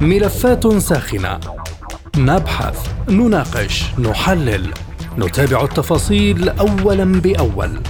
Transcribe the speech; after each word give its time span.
ملفات 0.00 0.76
ساخنة. 0.76 1.40
نبحث 2.16 2.88
نناقش 3.08 3.84
نحلل. 3.98 4.72
نتابع 5.18 5.64
التفاصيل 5.64 6.48
اولا 6.48 7.04
بأول. 7.04 7.80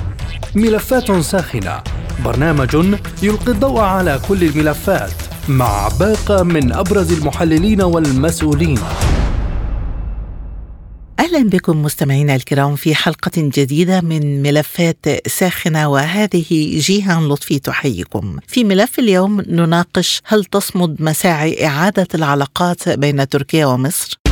ملفات 0.55 1.13
ساخنة. 1.13 1.83
برنامج 2.25 2.77
يلقي 3.23 3.53
الضوء 3.53 3.81
على 3.81 4.21
كل 4.29 4.45
الملفات. 4.45 5.13
مع 5.49 5.89
باقة 6.01 6.43
من 6.43 6.73
أبرز 6.73 7.13
المحللين 7.13 7.83
والمسؤولين. 7.83 8.79
أهلا 11.35 11.49
بكم 11.49 11.83
مستمعينا 11.83 12.35
الكرام 12.35 12.77
في 12.77 12.95
حلقة 12.95 13.33
جديدة 13.37 14.01
من 14.01 14.43
ملفات 14.43 15.29
ساخنة 15.29 15.89
وهذه 15.89 16.79
جيهان 16.79 17.29
لطفي 17.29 17.59
تحييكم. 17.59 18.39
في 18.47 18.65
ملف 18.65 18.99
اليوم 18.99 19.41
نناقش 19.41 20.21
هل 20.25 20.45
تصمد 20.45 21.03
مساعي 21.03 21.67
إعادة 21.67 22.09
العلاقات 22.15 22.89
بين 22.89 23.29
تركيا 23.29 23.67
ومصر؟ 23.67 24.24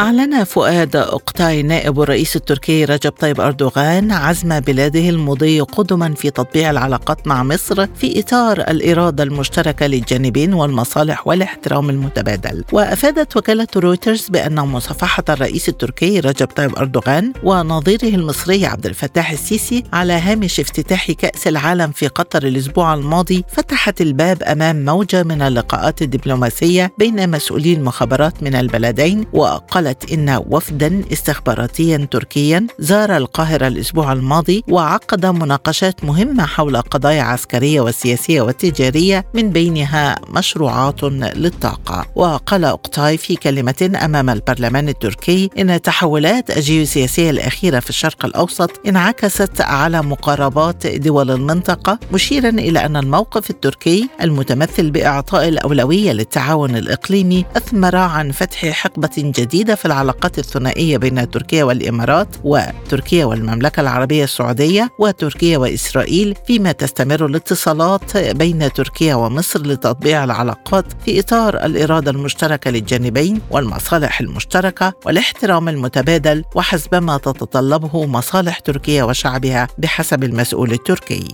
أعلن 0.00 0.44
فؤاد 0.44 0.96
أقتاي 0.96 1.62
نائب 1.62 2.00
الرئيس 2.00 2.36
التركي 2.36 2.84
رجب 2.84 3.10
طيب 3.10 3.40
أردوغان 3.40 4.12
عزم 4.12 4.60
بلاده 4.60 5.08
المضي 5.08 5.60
قدما 5.60 6.14
في 6.14 6.30
تطبيع 6.30 6.70
العلاقات 6.70 7.26
مع 7.26 7.42
مصر 7.42 7.86
في 7.86 8.20
إطار 8.20 8.58
الإرادة 8.58 9.22
المشتركة 9.24 9.86
للجانبين 9.86 10.54
والمصالح 10.54 11.26
والاحترام 11.26 11.90
المتبادل. 11.90 12.64
وأفادت 12.72 13.36
وكالة 13.36 13.66
رويترز 13.76 14.28
بأن 14.28 14.54
مصافحة 14.54 15.24
الرئيس 15.28 15.68
التركي 15.68 16.20
رجب 16.20 16.46
طيب 16.46 16.78
أردوغان 16.78 17.32
ونظيره 17.44 18.14
المصري 18.14 18.66
عبد 18.66 18.86
الفتاح 18.86 19.30
السيسي 19.30 19.84
على 19.92 20.12
هامش 20.12 20.60
افتتاح 20.60 21.10
كأس 21.10 21.46
العالم 21.46 21.90
في 21.90 22.08
قطر 22.08 22.46
الأسبوع 22.46 22.94
الماضي 22.94 23.44
فتحت 23.48 24.00
الباب 24.00 24.42
أمام 24.42 24.84
موجة 24.84 25.22
من 25.22 25.42
اللقاءات 25.42 26.02
الدبلوماسية 26.02 26.92
بين 26.98 27.30
مسؤولي 27.30 27.72
المخابرات 27.72 28.42
من 28.42 28.54
البلدين 28.54 29.26
وقال 29.32 29.89
قالت 29.90 30.12
إن 30.12 30.42
وفدا 30.46 31.02
استخباراتيا 31.12 32.08
تركيا 32.10 32.66
زار 32.78 33.16
القاهرة 33.16 33.66
الأسبوع 33.66 34.12
الماضي 34.12 34.64
وعقد 34.68 35.26
مناقشات 35.26 36.04
مهمة 36.04 36.46
حول 36.46 36.76
قضايا 36.76 37.22
عسكرية 37.22 37.80
وسياسية 37.80 38.40
وتجارية 38.40 39.24
من 39.34 39.50
بينها 39.50 40.16
مشروعات 40.28 41.02
للطاقة. 41.02 42.06
وقال 42.14 42.64
أقتاي 42.64 43.18
في 43.18 43.36
كلمة 43.36 43.92
أمام 44.04 44.30
البرلمان 44.30 44.88
التركي 44.88 45.50
إن 45.58 45.82
تحولات 45.82 46.56
الجيوسياسية 46.56 47.30
الأخيرة 47.30 47.80
في 47.80 47.90
الشرق 47.90 48.24
الأوسط 48.24 48.70
انعكست 48.86 49.60
على 49.60 50.02
مقاربات 50.02 50.86
دول 50.86 51.30
المنطقة 51.30 51.98
مشيرا 52.12 52.48
إلى 52.48 52.86
أن 52.86 52.96
الموقف 52.96 53.50
التركي 53.50 54.08
المتمثل 54.22 54.90
بإعطاء 54.90 55.48
الأولوية 55.48 56.12
للتعاون 56.12 56.76
الإقليمي 56.76 57.44
أثمر 57.56 57.96
عن 57.96 58.32
فتح 58.32 58.66
حقبة 58.66 59.10
جديدة 59.18 59.74
في 59.80 59.86
العلاقات 59.86 60.38
الثنائية 60.38 60.96
بين 60.96 61.30
تركيا 61.30 61.64
والإمارات 61.64 62.28
وتركيا 62.44 63.24
والمملكة 63.24 63.80
العربية 63.80 64.24
السعودية 64.24 64.88
وتركيا 64.98 65.58
وإسرائيل 65.58 66.34
فيما 66.46 66.72
تستمر 66.72 67.26
الاتصالات 67.26 68.16
بين 68.16 68.72
تركيا 68.72 69.14
ومصر 69.14 69.66
لتطبيع 69.66 70.24
العلاقات 70.24 70.84
في 71.04 71.20
إطار 71.20 71.64
الإرادة 71.64 72.10
المشتركة 72.10 72.70
للجانبين 72.70 73.40
والمصالح 73.50 74.20
المشتركة 74.20 74.92
والاحترام 75.06 75.68
المتبادل 75.68 76.44
وحسب 76.54 76.94
ما 76.94 77.18
تتطلبه 77.18 78.06
مصالح 78.06 78.58
تركيا 78.58 79.04
وشعبها 79.04 79.68
بحسب 79.78 80.24
المسؤول 80.24 80.72
التركي. 80.72 81.28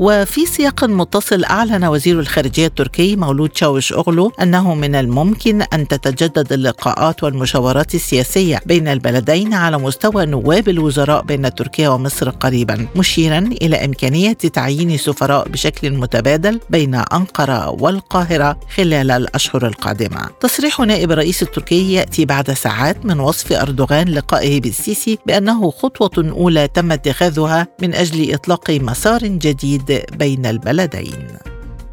وفي 0.00 0.46
سياق 0.46 0.84
متصل 0.84 1.44
أعلن 1.44 1.84
وزير 1.84 2.20
الخارجية 2.20 2.66
التركي 2.66 3.16
مولود 3.16 3.56
شاوش 3.56 3.92
أغلو 3.92 4.32
أنه 4.42 4.74
من 4.74 4.94
الممكن 4.94 5.62
أن 5.62 5.88
تتجدد 5.88 6.52
اللقاءات 6.52 7.24
والمشاورات 7.24 7.94
السياسية 7.94 8.60
بين 8.66 8.88
البلدين 8.88 9.54
على 9.54 9.78
مستوى 9.78 10.26
نواب 10.26 10.68
الوزراء 10.68 11.22
بين 11.22 11.54
تركيا 11.54 11.88
ومصر 11.88 12.30
قريبا 12.30 12.86
مشيرا 12.96 13.38
إلى 13.38 13.84
إمكانية 13.84 14.32
تعيين 14.32 14.96
سفراء 14.96 15.48
بشكل 15.48 15.90
متبادل 15.90 16.60
بين 16.70 16.94
أنقرة 16.94 17.70
والقاهرة 17.70 18.60
خلال 18.76 19.10
الأشهر 19.10 19.66
القادمة. 19.66 20.28
تصريح 20.40 20.80
نائب 20.80 21.12
الرئيس 21.12 21.42
التركي 21.42 21.92
يأتي 21.92 22.24
بعد 22.24 22.50
ساعات 22.50 23.06
من 23.06 23.20
وصف 23.20 23.52
أردوغان 23.52 24.08
لقائه 24.08 24.60
بالسيسي 24.60 25.18
بأنه 25.26 25.70
خطوة 25.70 26.30
أولى 26.30 26.68
تم 26.68 26.92
اتخاذها 26.92 27.66
من 27.82 27.94
أجل 27.94 28.34
إطلاق 28.34 28.70
مسار 28.70 29.20
جديد 29.26 29.89
بين 30.18 30.46
البلدين. 30.46 31.28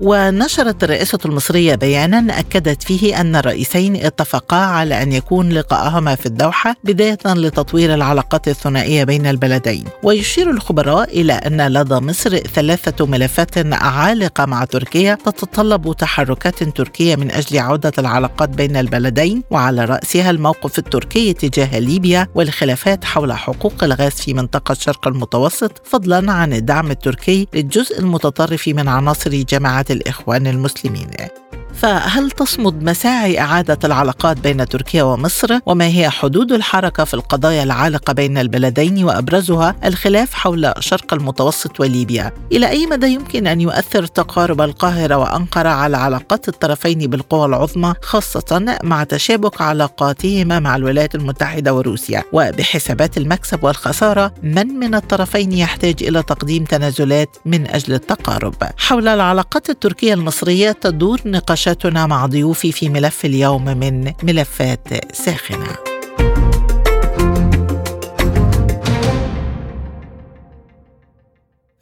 ونشرت 0.02 0.84
الرئاسة 0.84 1.20
المصرية 1.26 1.76
بيانا 1.76 2.40
أكدت 2.40 2.84
فيه 2.84 3.22
أن 3.22 3.36
الرئيسين 3.36 3.96
اتفقا 3.96 4.58
على 4.58 5.04
أن 5.04 5.12
يكون 5.12 5.50
لقاءهما 5.50 6.16
في 6.16 6.26
الدوحة 6.26 6.76
بداية 6.84 7.18
لتطوير 7.26 7.94
العلاقات 7.94 8.48
الثنائية 8.48 9.04
بين 9.04 9.26
البلدين. 9.26 9.84
ويشير 10.04 10.50
الخبراء 10.50 11.22
إلى 11.22 11.34
أن 11.34 11.68
لدى 11.68 11.96
مصر 11.96 12.38
ثلاثة 12.38 13.06
ملفات 13.06 13.74
عالقة 13.74 14.46
مع 14.46 14.66
تركيا 14.66 15.18
تتطلب 15.26 15.96
تحركات 15.98 16.64
تركية 16.64 17.16
من 17.16 17.32
أجل 17.32 17.60
عودة 17.60 17.92
العلاقات 17.98 18.50
بين 18.50 18.78
البلدين 18.78 19.44
وعلى 19.52 19.86
رأسها 19.86 20.30
الموقف 20.30 20.80
التركي 20.80 21.34
تجاه 21.34 21.80
ليبيا 21.80 22.28
والخلافات 22.36 23.06
حول 23.06 23.34
حقوق 23.34 23.84
الغاز 23.84 24.12
في 24.12 24.34
منطقة 24.34 24.72
الشرق 24.72 25.08
المتوسط 25.08 25.82
فضلا 25.84 26.32
عن 26.32 26.54
الدعم 26.54 26.92
التركي 26.92 27.48
للجزء 27.54 28.00
المتطرف 28.00 28.68
من 28.68 28.88
عناصر 28.88 29.30
جماعة 29.30 29.87
الإخوان 29.92 30.48
المسلمين. 30.48 31.12
فهل 31.78 32.32
تصمد 32.32 32.84
مساعي 32.84 33.40
إعادة 33.40 33.78
العلاقات 33.84 34.40
بين 34.40 34.66
تركيا 34.66 35.04
ومصر؟ 35.04 35.60
وما 35.66 35.88
هي 35.88 36.10
حدود 36.10 36.52
الحركة 36.52 37.04
في 37.04 37.14
القضايا 37.14 37.64
العالقة 37.64 38.14
بين 38.14 38.38
البلدين 38.38 39.04
وأبرزها 39.04 39.76
الخلاف 39.86 40.34
حول 40.34 40.74
شرق 40.80 41.14
المتوسط 41.14 41.80
وليبيا؟ 41.80 42.32
إلى 42.52 42.70
أي 42.70 42.86
مدى 42.86 43.08
يمكن 43.08 43.48
أن 43.48 43.62
يؤثر 43.62 44.06
تقارب 44.06 44.62
القاهرة 44.62 45.16
وأنقرة 45.16 45.70
على 45.70 45.98
علاقات 45.98 46.48
الطرفين 46.48 47.00
بالقوى 47.00 47.46
العظمى 47.46 47.94
خاصة 48.02 48.78
مع 48.84 49.04
تشابك 49.04 49.62
علاقاتهما 49.62 50.60
مع 50.60 50.76
الولايات 50.76 51.16
المتحدة 51.16 51.74
وروسيا؟ 51.74 52.24
وبحسابات 52.34 53.18
المكسب 53.18 53.64
والخسارة 53.64 54.34
من 54.44 54.68
من 54.68 54.96
الطرفين 54.96 55.52
يحتاج 55.52 56.04
إلى 56.04 56.24
تقديم 56.24 56.64
تنازلات 56.64 57.38
من 57.46 57.68
أجل 57.68 57.94
التقارب؟ 57.94 58.56
حول 58.78 59.08
العلاقات 59.08 59.70
التركية 59.70 60.14
المصرية 60.14 60.72
تدور 60.72 61.22
نقاش 61.26 61.67
مناقشتنا 61.68 62.06
مع 62.06 62.26
ضيوفي 62.26 62.72
في 62.72 62.90
ملف 62.90 63.26
اليوم 63.26 63.66
من 63.66 64.14
ملفات 64.24 65.16
ساخنة. 65.16 65.97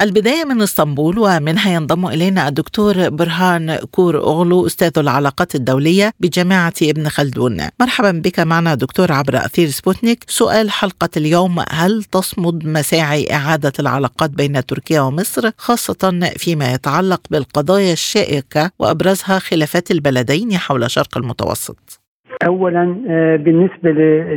البداية 0.02 0.44
من 0.44 0.62
إسطنبول 0.62 1.20
ومنها 1.20 1.74
ينضم 1.74 2.08
إلينا 2.08 2.48
الدكتور 2.48 3.10
برهان 3.10 3.76
كور 3.92 4.18
أغلو 4.18 4.68
أستاذ 4.68 4.92
العلاقات 4.98 5.56
الدولية 5.56 6.14
بجامعة 6.20 6.74
ابن 6.82 7.10
خلدون. 7.10 7.68
مرحبا 7.80 8.12
بك 8.12 8.40
معنا 8.40 8.76
دكتور 8.76 9.12
عبر 9.12 9.46
أثير 9.46 9.70
سبوتنيك. 9.70 10.26
سؤال 10.28 10.72
حلقة 10.72 11.10
اليوم 11.18 11.64
هل 11.70 12.04
تصمد 12.04 12.66
مساعي 12.66 13.34
إعادة 13.34 13.74
العلاقات 13.80 14.30
بين 14.30 14.66
تركيا 14.66 15.02
ومصر 15.02 15.52
خاصة 15.58 16.32
فيما 16.38 16.74
يتعلق 16.74 17.22
بالقضايا 17.30 17.94
الشائكة 17.94 18.72
وأبرزها 18.80 19.40
خلافات 19.40 19.92
البلدين 19.92 20.58
حول 20.58 20.92
شرق 20.92 21.18
المتوسط؟ 21.18 22.05
اولا 22.44 22.96
آه، 23.10 23.36
بالنسبة 23.36 23.90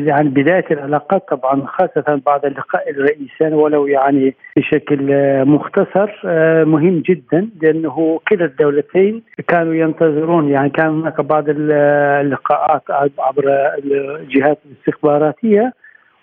يعني 0.09 0.29
بداية 0.29 0.65
العلاقات 0.71 1.29
طبعا 1.29 1.67
خاصة 1.67 2.21
بعد 2.27 2.45
اللقاء 2.45 2.91
الرئيسين 2.91 3.55
ولو 3.55 3.87
يعني 3.87 4.35
بشكل 4.57 5.13
آه، 5.13 5.45
مختصر 5.45 6.23
آه، 6.27 6.65
مهم 6.65 7.03
جدا 7.09 7.49
لأنه 7.63 8.21
كلا 8.29 8.45
الدولتين 8.45 9.23
كانوا 9.49 9.75
ينتظرون 9.75 10.49
يعني 10.49 10.71
كان 10.71 10.89
هناك 10.89 11.21
بعض 11.21 11.45
اللقاءات 11.49 12.83
عبر 13.19 13.45
الجهات 13.85 14.59
الاستخباراتية 14.67 15.73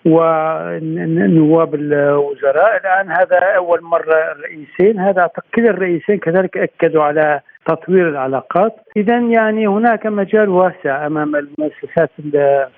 ونواب 0.06 1.74
الوزراء. 1.74 2.76
الآن 2.76 3.10
هذا 3.10 3.38
أول 3.56 3.82
مرة 3.82 4.14
الرئيسين 4.32 5.00
هذا 5.00 5.30
كلا 5.54 5.70
الرئيسين 5.70 6.18
كذلك 6.18 6.56
أكدوا 6.56 7.02
على 7.02 7.40
تطوير 7.68 8.08
العلاقات. 8.08 8.76
اذا 8.96 9.18
يعني 9.18 9.66
هناك 9.66 10.06
مجال 10.06 10.48
واسع 10.48 11.06
أمام 11.06 11.36
المؤسسات 11.36 12.10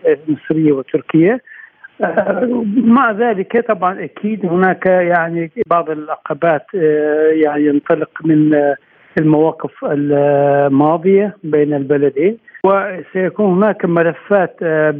المصرية 0.06 0.72
والتركيه 0.72 1.40
آه، 2.04 2.64
مع 2.76 3.10
ذلك 3.10 3.66
طبعا 3.68 4.04
أكيد 4.04 4.46
هناك 4.46 4.86
يعني 4.86 5.50
بعض 5.66 5.90
العقبات 5.90 6.66
آه، 6.74 7.30
يعني 7.32 7.66
ينطلق 7.66 8.10
من 8.24 8.54
المواقف 9.18 9.84
الماضية 9.84 11.36
بين 11.44 11.74
البلدين. 11.74 12.38
وسيكون 12.64 13.46
هناك 13.46 13.84
ملفات 13.84 14.56
آه، 14.62 14.94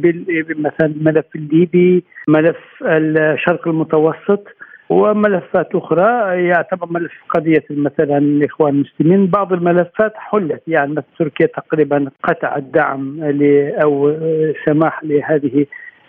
مثلا 0.59 0.85
الملف 0.85 1.25
الليبي 1.35 2.03
ملف 2.27 2.57
الشرق 2.81 3.67
المتوسط 3.67 4.47
وملفات 4.89 5.75
أخرى. 5.75 6.43
يعتبر 6.47 6.87
ملف 6.91 7.11
قضية 7.29 7.63
مثلا 7.69 8.17
الإخوان 8.17 8.73
المسلمين 8.73 9.27
بعض 9.27 9.53
الملفات 9.53 10.13
حلت. 10.15 10.61
يعني 10.67 10.95
تركيا 11.19 11.45
تقريبا 11.45 12.11
قطع 12.23 12.55
الدعم 12.55 13.19
أو 13.83 14.17
سماح 14.65 15.03
لهذه 15.03 15.65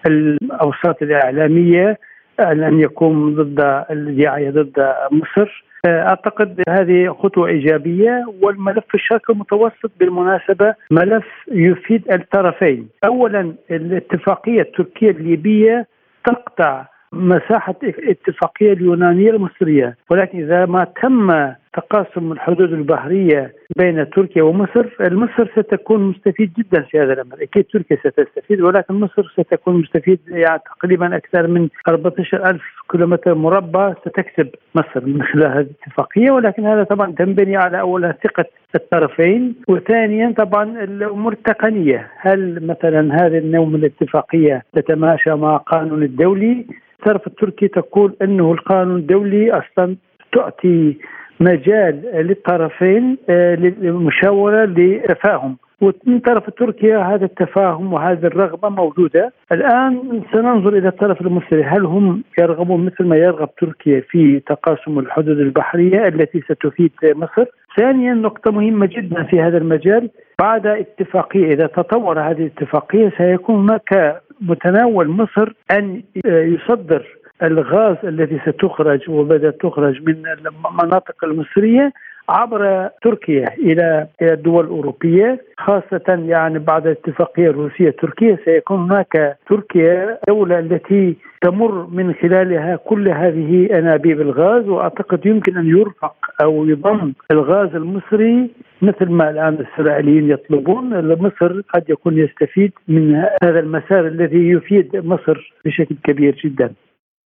الأوساط 0.06 1.02
الإعلامية 1.02 1.98
ان 2.40 2.80
يكون 2.80 3.34
ضد 3.34 3.84
الدعاية 3.90 4.50
ضد 4.50 4.94
مصر. 5.12 5.64
أعتقد 5.86 6.62
هذه 6.68 7.08
خطوة 7.08 7.48
إيجابية 7.48 8.24
والملف 8.42 8.84
الشرق 8.94 9.30
المتوسط 9.30 9.90
بالمناسبة 10.00 10.74
ملف 10.90 11.26
يفيد 11.52 12.12
الطرفين. 12.12 12.88
اولا 13.04 13.54
الاتفاقية 13.70 14.60
التركيه 14.60 15.10
الليبيه 15.10 15.86
تقطع 16.24 16.86
مساحة 17.12 17.74
اتفاقية 17.84 18.72
اليونانية 18.72 19.30
المصرية. 19.30 19.96
ولكن 20.10 20.38
إذا 20.38 20.66
ما 20.66 20.86
تم 21.02 21.52
تقاسم 21.74 22.32
الحدود 22.32 22.72
البحرية 22.72 23.54
بين 23.76 24.10
تركيا 24.10 24.42
ومصر 24.42 24.86
مصر 25.00 25.48
ستكون 25.56 26.02
مستفيد 26.02 26.52
جدا 26.58 26.82
في 26.82 27.00
هذا 27.00 27.12
الأمر. 27.12 27.42
أكيد 27.42 27.64
تركيا 27.64 27.96
ستستفيد 27.96 28.60
ولكن 28.60 28.94
مصر 28.94 29.28
ستكون 29.32 29.74
مستفيد 29.74 30.18
يعني 30.28 30.60
تقريبا 30.76 31.16
أكثر 31.16 31.46
من 31.46 31.68
14 31.88 32.50
ألف 32.50 32.62
كيلومتر 32.90 33.34
مربع 33.34 33.94
ستكسب 33.94 34.48
مصر 34.74 35.06
من 35.06 35.22
خلال 35.22 35.52
هذه 35.52 35.60
الاتفاقية. 35.60 36.30
ولكن 36.30 36.66
هذا 36.66 36.82
طبعا 36.82 37.12
تنبني 37.18 37.56
على 37.56 37.80
أولا 37.80 38.12
ثقة 38.24 38.44
الطرفين 38.74 39.54
وثانيا 39.68 40.34
طبعا 40.38 40.84
الأمور 40.84 41.32
التقنية. 41.32 42.10
هل 42.16 42.66
مثلا 42.66 43.14
هذا 43.14 43.38
النوع 43.38 43.64
من 43.64 43.74
الاتفاقية 43.74 44.62
تتماشى 44.72 45.34
مع 45.34 45.56
القانون 45.56 46.02
الدولي؟ 46.02 46.66
الطرف 47.00 47.26
التركي 47.26 47.68
تقول 47.68 48.14
إنه 48.22 48.52
القانون 48.52 48.96
الدولي 48.96 49.50
أصلا 49.50 49.96
تعطي 50.32 50.96
مجال 51.40 52.02
للطرفين 52.14 53.16
آه، 53.30 53.54
للمشاورة 53.54 54.64
لتفاهم. 54.64 55.56
ومن 55.80 56.18
طرف 56.18 56.50
تركيا 56.50 56.98
هذا 56.98 57.24
التفاهم 57.24 57.92
وهذه 57.92 58.26
الرغبة 58.26 58.68
موجودة، 58.68 59.32
الآن 59.52 60.22
سننظر 60.32 60.78
إلى 60.78 60.88
الطرف 60.88 61.20
المصري. 61.20 61.64
هل 61.64 61.84
هم 61.84 62.22
يرغبون 62.38 62.84
مثل 62.84 63.04
ما 63.04 63.16
يرغب 63.16 63.48
تركيا 63.60 64.00
في 64.00 64.40
تقاسم 64.40 64.98
الحدود 64.98 65.38
البحرية 65.38 66.08
التي 66.08 66.40
ستفيد 66.40 66.92
مصر؟ 67.04 67.44
ثانيا 67.76 68.14
نقطة 68.14 68.50
مهمة 68.50 68.86
جدا 68.86 69.22
في 69.22 69.40
هذا 69.40 69.58
المجال. 69.58 70.10
بعد 70.40 70.66
اتفاقية 70.66 71.46
إذا 71.54 71.66
تطور 71.66 72.20
هذه 72.20 72.38
الاتفاقية 72.38 73.12
سيكون 73.18 73.56
هناك 73.56 74.20
متناول 74.40 75.08
مصر 75.08 75.52
أن 75.70 76.02
يصدر 76.26 77.06
الغاز 77.42 77.96
الذي 78.04 78.40
ستخرج 78.46 79.10
وبدأت 79.10 79.60
تخرج 79.60 80.02
من 80.02 80.22
المناطق 80.26 81.24
المصرية 81.24 81.92
عبر 82.28 82.88
تركيا 83.02 83.44
إلى 83.58 84.06
الدول 84.22 84.64
الأوروبية 84.64 85.40
خاصة 85.58 86.24
يعني 86.28 86.58
بعد 86.58 86.86
الاتفاقيه 86.86 87.50
الروسيه 87.50 87.90
تركيا 87.90 88.38
سيكون 88.44 88.78
هناك 88.90 89.36
تركيا 89.48 90.18
دولة 90.28 90.58
التي 90.58 91.16
تمر 91.42 91.86
من 91.86 92.14
خلالها 92.14 92.76
كل 92.76 93.08
هذه 93.08 93.78
أنابيب 93.78 94.20
الغاز 94.20 94.68
وأعتقد 94.68 95.26
يمكن 95.26 95.56
أن 95.56 95.66
يرفق 95.66 96.14
أو 96.42 96.66
يضم 96.66 97.12
الغاز 97.30 97.74
المصري 97.74 98.50
مثل 98.82 99.06
ما 99.10 99.30
الآن 99.30 99.54
الإسرائيليين 99.54 100.30
يطلبون 100.30 100.90
مصر 101.22 101.60
قد 101.60 101.84
يكون 101.88 102.18
يستفيد 102.18 102.72
من 102.88 103.14
هذا 103.42 103.60
المسار 103.60 104.06
الذي 104.06 104.48
يفيد 104.48 104.96
مصر 104.96 105.54
بشكل 105.64 105.96
كبير 106.04 106.40
جدا. 106.44 106.74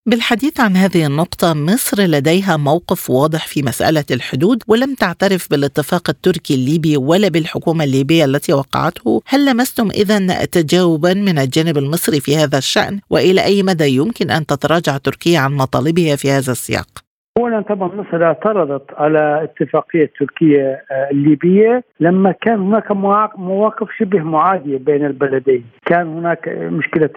بالحديث 0.07 0.59
عن 0.59 0.75
هذه 0.75 1.05
النقطة 1.05 1.53
مصر 1.53 2.01
لديها 2.01 2.57
موقف 2.57 3.09
واضح 3.09 3.47
في 3.47 3.61
مسألة 3.61 4.03
الحدود 4.11 4.63
ولم 4.67 4.93
تعترف 4.93 5.49
بالاتفاق 5.51 6.09
التركي 6.09 6.55
الليبي 6.55 6.97
ولا 6.97 7.27
بالحكومة 7.27 7.83
الليبية 7.83 8.25
التي 8.25 8.53
وقعته 8.53 9.21
هل 9.27 9.45
لمستم 9.45 9.89
إذا 9.91 10.45
تجاوبا 10.45 11.13
من 11.13 11.39
الجانب 11.39 11.77
المصري 11.77 12.19
في 12.19 12.37
هذا 12.37 12.57
الشأن 12.57 12.99
وإلى 13.09 13.43
أي 13.43 13.63
مدى 13.63 13.95
يمكن 13.95 14.31
أن 14.31 14.45
تتراجع 14.45 14.97
تركيا 14.97 15.39
عن 15.39 15.53
مطالبها 15.53 16.15
في 16.15 16.31
هذا 16.31 16.51
السياق؟ 16.51 17.04
اولا 17.39 17.61
طبعا 17.61 17.87
مصر 17.87 18.23
اعترضت 18.23 18.91
على 18.97 19.43
اتفاقية 19.43 20.03
التركيه 20.03 20.83
آه، 20.91 21.09
الليبية 21.11 21.83
لما 21.99 22.31
كان 22.31 22.59
هناك 22.59 22.91
مواقف 23.37 23.87
شبه 23.97 24.19
معادية 24.19 24.77
بين 24.77 25.05
البلدين، 25.05 25.65
كان 25.85 26.07
هناك 26.07 26.47
مشكلة 26.49 27.09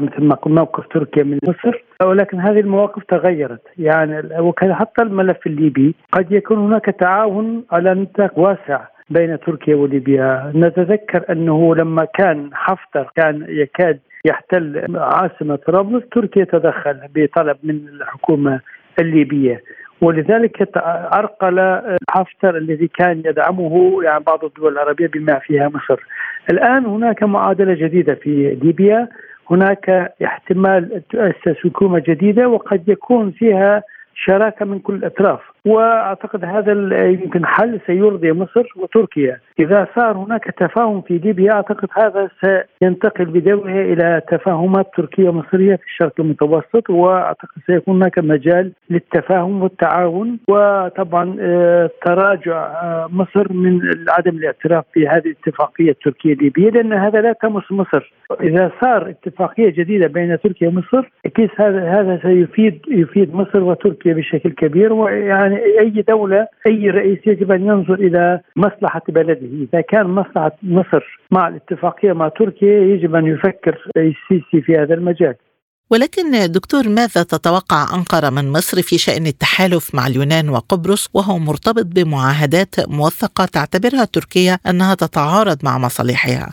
مثل 0.00 0.24
ما 0.24 0.34
قلنا 0.34 0.60
موقف 0.60 0.86
تركيا 0.86 1.22
من 1.22 1.38
مصر. 1.42 1.84
ولكن 2.02 2.40
هذه 2.40 2.60
المواقف 2.60 3.02
تغيرت. 3.04 3.62
يعني 3.78 4.40
وكان 4.40 4.74
حتى 4.74 5.02
الملف 5.02 5.46
الليبي 5.46 5.94
قد 6.12 6.32
يكون 6.32 6.58
هناك 6.58 6.84
تعاون 6.84 7.64
على 7.72 7.94
نطاق 7.94 8.38
واسع 8.38 8.80
بين 9.10 9.38
تركيا 9.40 9.76
وليبيا. 9.76 10.52
نتذكر 10.54 11.24
أنه 11.30 11.74
لما 11.74 12.04
كان 12.04 12.50
حفتر 12.52 13.12
كان 13.16 13.46
يكاد 13.48 13.98
يحتل 14.24 14.96
عاصمة 14.96 15.56
طرابلس 15.56 16.04
تركيا 16.12 16.44
تدخل 16.44 17.00
بطلب 17.14 17.56
من 17.62 17.88
الحكومة 17.88 18.60
الليبية. 19.00 19.62
ولذلك 20.00 20.68
عرقل 21.12 21.80
حفتر 22.10 22.56
الذي 22.56 22.88
كان 22.88 23.22
يدعمه 23.24 24.02
يعني 24.02 24.24
بعض 24.24 24.44
الدول 24.44 24.72
العربية 24.72 25.06
بما 25.06 25.38
فيها 25.38 25.68
مصر. 25.68 26.02
الآن 26.50 26.86
هناك 26.86 27.22
معادلة 27.22 27.74
جديدة 27.74 28.14
في 28.14 28.58
ليبيا. 28.62 29.08
هناك 29.50 30.14
احتمال 30.24 31.02
تؤسس 31.10 31.58
حكومة 31.64 32.02
جديدة 32.08 32.48
وقد 32.48 32.88
يكون 32.88 33.30
فيها 33.30 33.82
شراكة 34.14 34.64
من 34.64 34.78
كل 34.78 34.94
الأطراف. 34.94 35.40
وأعتقد 35.66 36.44
هذا 36.44 36.72
يمكن 37.06 37.46
حل 37.46 37.80
سيرضي 37.86 38.32
مصر 38.32 38.66
وتركيا. 38.76 39.40
إذا 39.60 39.86
صار 39.96 40.16
هناك 40.16 40.44
تفاهم 40.44 41.00
في 41.00 41.18
ليبيا 41.18 41.52
أعتقد 41.52 41.88
هذا 41.92 42.28
سينتقل 42.80 43.24
بدوره 43.24 43.80
إلى 43.92 44.22
تفاهمات 44.28 44.90
تركية 44.96 45.32
مصرية 45.32 45.76
في 45.76 45.84
الشرق 45.84 46.12
المتوسط 46.20 46.90
وأعتقد 46.90 47.62
سيكون 47.66 47.96
هناك 47.96 48.18
مجال 48.18 48.72
للتفاهم 48.90 49.62
والتعاون 49.62 50.38
وطبعا 50.48 51.36
آه، 51.40 51.90
تراجع 52.06 52.56
آه، 52.56 53.08
مصر 53.12 53.52
من 53.52 53.80
عدم 54.08 54.36
الاعتراف 54.36 54.84
بهذه 54.96 55.26
الاتفاقية 55.26 55.90
التركية 55.90 56.32
الليبية 56.32 56.70
لأن 56.70 56.92
هذا 56.92 57.20
لا 57.20 57.32
تمس 57.32 57.72
مصر. 57.72 58.12
إذا 58.40 58.70
صار 58.80 59.10
اتفاقية 59.10 59.70
جديدة 59.70 60.06
بين 60.06 60.38
تركيا 60.40 60.68
ومصر 60.68 61.10
أكيد 61.26 61.50
هذا 61.58 61.90
هذا 61.90 62.18
سيفيد 62.22 62.80
يفيد 62.90 63.34
مصر 63.34 63.62
وتركيا 63.62 64.14
بشكل 64.14 64.50
كبير 64.50 64.92
ويعني 64.92 65.47
أي 65.56 66.04
دولة 66.08 66.46
أي 66.66 66.90
رئيس 66.90 67.18
يجب 67.26 67.52
أن 67.52 67.66
ينظر 67.66 67.94
إلى 67.94 68.40
مصلحة 68.56 69.02
بلده، 69.08 69.48
إذا 69.72 69.80
كان 69.80 70.06
مصلحة 70.06 70.52
مصر 70.62 71.20
مع 71.30 71.48
الاتفاقية 71.48 72.12
مع 72.12 72.28
تركيا 72.28 72.80
يجب 72.80 73.14
أن 73.14 73.26
يفكر 73.26 73.78
السيسي 73.96 74.62
في 74.62 74.76
هذا 74.76 74.94
المجال. 74.94 75.34
ولكن 75.90 76.52
دكتور 76.52 76.88
ماذا 76.88 77.22
تتوقع 77.22 77.94
أنقرة 77.94 78.30
من 78.30 78.52
مصر 78.52 78.82
في 78.82 78.98
شأن 78.98 79.26
التحالف 79.26 79.94
مع 79.94 80.06
اليونان 80.06 80.48
وقبرص 80.48 81.10
وهو 81.14 81.38
مرتبط 81.38 81.86
بمعاهدات 81.86 82.88
موثقة 82.88 83.44
تعتبرها 83.44 84.04
تركيا 84.04 84.58
أنها 84.70 84.94
تتعارض 84.94 85.58
مع 85.64 85.78
مصالحها؟ 85.78 86.52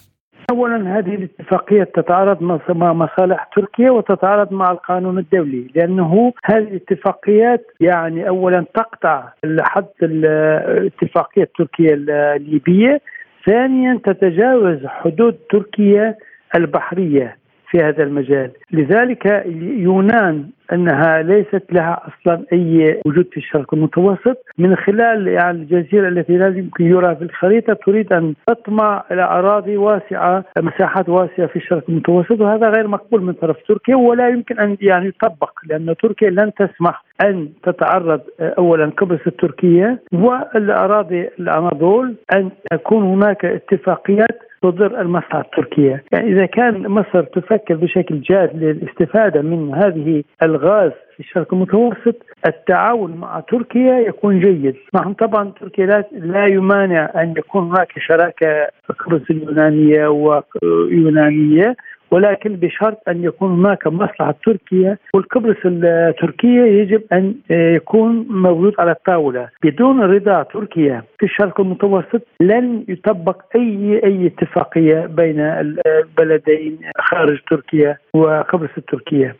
اولا 0.51 0.97
هذه 0.97 1.15
الاتفاقية 1.15 1.83
تتعارض 1.83 2.61
مع 2.69 2.93
مصالح 2.93 3.49
تركيا 3.55 3.91
وتتعارض 3.91 4.53
مع 4.53 4.71
القانون 4.71 5.17
الدولي 5.17 5.67
لأنه 5.75 6.33
هذه 6.45 6.63
الاتفاقيات 6.63 7.65
يعني 7.79 8.27
اولا 8.27 8.65
تقطع 8.73 9.23
حد 9.59 9.85
الاتفاقية 10.03 11.43
التركية 11.43 11.93
الليبية 11.93 13.01
ثانيا 13.45 13.99
تتجاوز 14.03 14.85
حدود 14.85 15.37
تركيا 15.49 16.15
البحرية. 16.55 17.37
في 17.71 17.77
هذا 17.83 18.03
المجال. 18.03 18.51
لذلك 18.71 19.43
يونان 19.77 20.49
أنها 20.73 21.21
ليست 21.21 21.63
لها 21.71 22.01
أصلا 22.07 22.43
أي 22.53 23.01
وجود 23.05 23.27
في 23.31 23.37
الشرق 23.37 23.73
المتوسط. 23.73 24.37
من 24.57 24.75
خلال 24.75 25.27
يعني 25.27 25.57
الجزيرة 25.57 26.07
التي 26.07 26.37
لا 26.37 26.47
يمكن 26.47 26.85
يرى 26.85 27.15
في 27.15 27.23
الخريطة 27.23 27.73
تريد 27.73 28.13
أن 28.13 28.33
تطمع 28.47 29.03
إلى 29.11 29.23
أراضي 29.23 29.77
واسعة 29.77 30.45
مساحات 30.57 31.09
واسعة 31.09 31.47
في 31.47 31.55
الشرق 31.55 31.83
المتوسط 31.89 32.41
وهذا 32.41 32.69
غير 32.69 32.87
مقبول 32.87 33.21
من 33.21 33.33
طرف 33.33 33.57
تركيا 33.67 33.95
ولا 33.95 34.29
يمكن 34.29 34.59
أن 34.59 34.77
يعني 34.81 35.07
يطبق 35.07 35.51
لأن 35.69 35.95
تركيا 36.03 36.29
لن 36.29 36.51
تسمح 36.53 37.03
أن 37.25 37.49
تتعرض 37.63 38.21
اولا 38.39 38.85
قبرص 38.85 39.19
التركية 39.27 39.99
والأراضي 40.13 41.29
الأناضول 41.39 42.15
أن 42.35 42.49
تكون 42.71 43.03
هناك 43.03 43.45
اتفاقيات 43.45 44.39
تضر 44.71 45.01
المصلحة 45.01 45.41
التركية. 45.41 46.03
يعني 46.11 46.31
إذا 46.31 46.45
كان 46.45 46.87
مصر 46.87 47.23
تفكر 47.23 47.75
بشكل 47.75 48.21
جاد 48.21 48.63
للاستفادة 48.63 49.41
من 49.41 49.73
هذه 49.73 50.23
الغاز 50.43 50.91
في 51.13 51.19
الشرق 51.19 51.53
المتوسط 51.53 52.15
التعاون 52.47 53.17
مع 53.17 53.39
تركيا 53.39 53.99
يكون 53.99 54.39
جيد. 54.39 54.75
نحن 54.95 55.13
طبعا 55.13 55.51
تركيا 55.61 55.85
لا, 55.85 56.03
لا 56.11 56.45
يمانع 56.45 57.11
أن 57.15 57.33
يكون 57.37 57.63
هناك 57.63 57.99
شراكة 57.99 58.67
قبرص 58.99 59.21
اليونانية 59.29 60.07
ويونانية 60.07 61.75
ولكن 62.15 62.55
بشرط 62.55 62.97
أن 63.07 63.23
يكون 63.23 63.51
هناك 63.59 63.87
مصلحة 63.87 64.35
تركيا 64.45 64.97
والقبرص 65.13 65.57
التركية 65.65 66.61
يجب 66.61 67.01
أن 67.13 67.35
يكون 67.49 68.27
موجود 68.29 68.73
على 68.79 68.91
الطاولة 68.91 69.49
بدون 69.63 70.01
رضا 70.01 70.43
تركيا. 70.43 71.03
في 71.19 71.25
الشرق 71.25 71.61
المتوسط 71.61 72.21
لن 72.41 72.85
يطبق 72.87 73.37
أي 73.55 74.01
أي 74.03 74.27
اتفاقية 74.27 75.05
بين 75.05 75.39
البلدين 75.39 76.79
خارج 76.99 77.37
تركيا 77.49 77.97
وقبرص 78.13 78.69
التركية. 78.77 79.35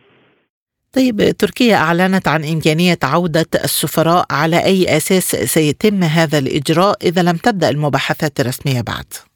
طيب 0.95 1.17
تركيا 1.39 1.75
أعلنت 1.75 2.27
عن 2.27 2.41
إمكانية 2.53 2.97
عودة 3.03 3.51
السفراء 3.63 4.25
على 4.31 4.55
أي 4.65 4.97
أساس 4.97 5.35
سيتم 5.53 6.03
هذا 6.03 6.37
الإجراء؟ 6.37 6.95
إذا 7.03 7.21
لم 7.21 7.37
تبدأ 7.43 7.69
المباحثات 7.69 8.39
الرسمية 8.39 8.81
بعد؟ 8.81 9.34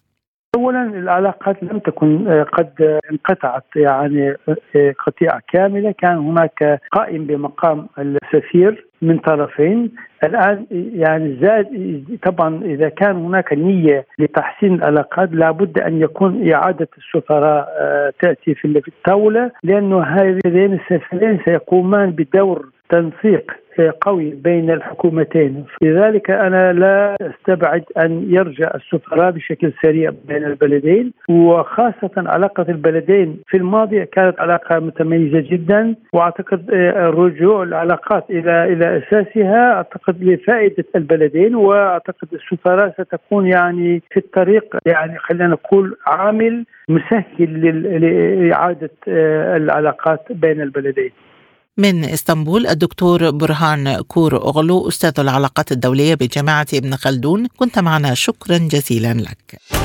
اولا 0.55 0.83
العلاقات 0.83 1.63
لم 1.63 1.79
تكن 1.79 2.27
آه، 2.27 2.43
قد 2.43 2.99
انقطعت 3.11 3.63
يعني 3.75 4.29
آه، 4.75 4.93
قطيعة 5.05 5.41
كاملة. 5.53 5.91
كان 5.91 6.17
هناك 6.17 6.81
قائم 6.91 7.25
بمقام 7.25 7.87
السفير 7.99 8.85
من 9.01 9.17
طرفين. 9.17 9.91
الآن 10.23 10.65
يعني 10.93 11.37
زاد 11.41 11.67
طبعا 12.23 12.63
إذا 12.63 12.89
كان 12.89 13.15
هناك 13.15 13.53
نية 13.53 14.05
لتحسين 14.19 14.73
العلاقات 14.73 15.29
لابد 15.31 15.79
أن 15.79 16.01
يكون 16.01 16.51
إعادة 16.51 16.87
السفراء 16.97 17.67
آه، 17.79 18.13
تأتي 18.21 18.55
في 18.55 18.81
الطاولة 18.87 19.51
لأنه 19.63 20.03
هذين 20.03 20.73
السفيرين 20.73 21.39
سيقومان 21.45 22.11
بدور 22.11 22.69
تنسيق 22.89 23.51
قوي 24.01 24.29
بين 24.29 24.71
الحكومتين. 24.71 25.65
لذلك 25.81 26.31
أنا 26.31 26.73
لا 26.73 27.15
أستبعد 27.21 27.83
أن 27.97 28.25
يرجع 28.29 28.71
السفراء 28.75 29.31
بشكل 29.31 29.73
سريع 29.83 30.11
بين 30.27 30.43
البلدين 30.45 31.13
وخاصة 31.29 32.11
علاقة 32.17 32.65
البلدين 32.69 33.39
في 33.47 33.57
الماضي 33.57 34.05
كانت 34.05 34.39
علاقة 34.39 34.79
متميزة 34.79 35.39
جدا 35.39 35.95
وأعتقد 36.13 36.71
رجوع 36.95 37.63
العلاقات 37.63 38.25
إلى 38.29 38.63
إلى 38.73 38.97
أساسها 38.97 39.73
أعتقد 39.73 40.23
لفائدة 40.23 40.85
البلدين 40.95 41.55
وأعتقد 41.55 42.27
السفراء 42.33 42.93
ستكون 43.01 43.47
يعني 43.47 44.01
في 44.11 44.17
الطريق 44.17 44.77
يعني 44.85 45.17
خلينا 45.17 45.47
نقول 45.47 45.95
عامل 46.07 46.65
مسهل 46.89 47.49
لإعادة 48.01 48.89
العلاقات 49.07 50.31
بين 50.31 50.61
البلدين. 50.61 51.11
من 51.79 52.05
إسطنبول 52.05 52.67
الدكتور 52.67 53.29
برهان 53.29 54.01
كور 54.01 54.37
أغلو 54.37 54.87
أستاذ 54.87 55.13
العلاقات 55.19 55.71
الدولية 55.71 56.15
بجامعة 56.15 56.67
ابن 56.73 56.95
خلدون. 56.95 57.47
كنت 57.57 57.79
معنا 57.79 58.13
شكرا 58.13 58.57
جزيلا 58.57 59.13
لك. 59.13 59.78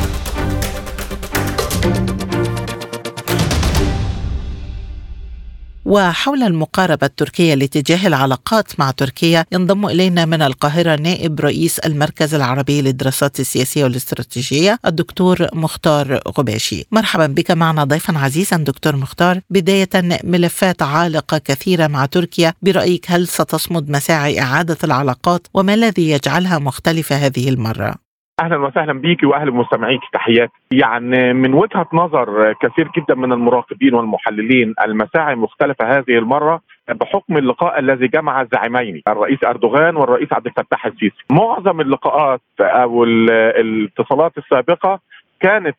وحول 5.85 6.43
المقاربة 6.43 7.07
التركية 7.07 7.55
لاتجاه 7.55 8.07
العلاقات 8.07 8.81
مع 8.81 8.91
تركيا 8.91 9.45
ينضم 9.53 9.87
إلينا 9.87 10.25
من 10.25 10.43
القاهرة 10.43 10.97
نائب 10.97 11.41
رئيس 11.41 11.79
المركز 11.79 12.35
العربي 12.35 12.83
للدراسات 12.83 13.41
السياسية 13.41 13.85
والاستراتيجية 13.85 14.79
الدكتور 14.87 15.49
مختار 15.53 16.21
غباشي 16.39 16.87
مرحبا 16.93 17.27
بك 17.27 17.51
معنا 17.51 17.85
ضيفا 17.85 18.19
عزيزا 18.19 18.57
دكتور 18.57 18.97
مختار. 18.97 19.41
بداية 19.51 19.89
ملفات 20.25 20.83
عالقة 20.83 21.39
كثيرة 21.39 21.87
مع 21.87 22.07
تركيا. 22.07 22.55
برأيك 22.63 23.07
هل 23.09 23.29
ستصمد 23.29 23.91
مساعي 23.91 24.41
إعادة 24.41 24.79
العلاقات؟ 24.85 25.47
وما 25.55 25.75
الذي 25.75 26.11
يجعلها 26.11 26.59
مختلفة 26.59 27.17
هذه 27.17 27.49
المرة؟ 27.49 28.04
أهلا 28.41 28.57
وسهلا 28.57 28.93
بيكي 28.93 29.27
واهلا 29.27 29.51
بمستمعيك 29.51 30.01
تحياتي. 30.13 30.53
يعني 30.71 31.33
من 31.33 31.55
وجهة 31.55 31.87
نظر 31.93 32.53
كثير 32.53 32.89
جدا 32.97 33.15
من 33.15 33.33
المراقبين 33.33 33.95
والمحللين 33.95 34.75
المساعي 34.85 35.35
مختلفة 35.35 35.99
هذه 35.99 36.19
المرة 36.19 36.61
بحكم 36.89 37.37
اللقاء 37.37 37.79
الذي 37.79 38.09
جمع 38.09 38.41
الزعيمين 38.41 39.03
الرئيس 39.09 39.45
أردوغان 39.45 39.97
والرئيس 39.97 40.33
عبد 40.33 40.47
الفتاح 40.47 40.87
السيسي. 40.87 41.25
معظم 41.31 41.81
اللقاءات 41.81 42.41
أو 42.61 43.05
الاتصالات 43.05 44.39
السابقة 44.39 45.01
كانت 45.41 45.77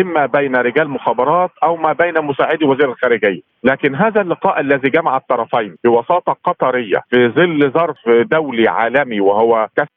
إما 0.00 0.26
بين 0.26 0.56
رجال 0.56 0.90
مخابرات 0.90 1.50
أو 1.62 1.76
ما 1.76 1.92
بين 1.92 2.14
مساعدي 2.24 2.64
وزير 2.64 2.88
الخارجية، 2.88 3.40
لكن 3.64 3.94
هذا 3.94 4.20
اللقاء 4.20 4.60
الذي 4.60 4.90
جمع 4.90 5.16
الطرفين 5.16 5.76
بوساطة 5.84 6.36
قطرية 6.44 7.02
في 7.10 7.28
ظل 7.28 7.70
ظرف 7.70 8.08
دولي 8.08 8.68
عالمي 8.68 9.20
وهو 9.20 9.68
كاس 9.76 9.88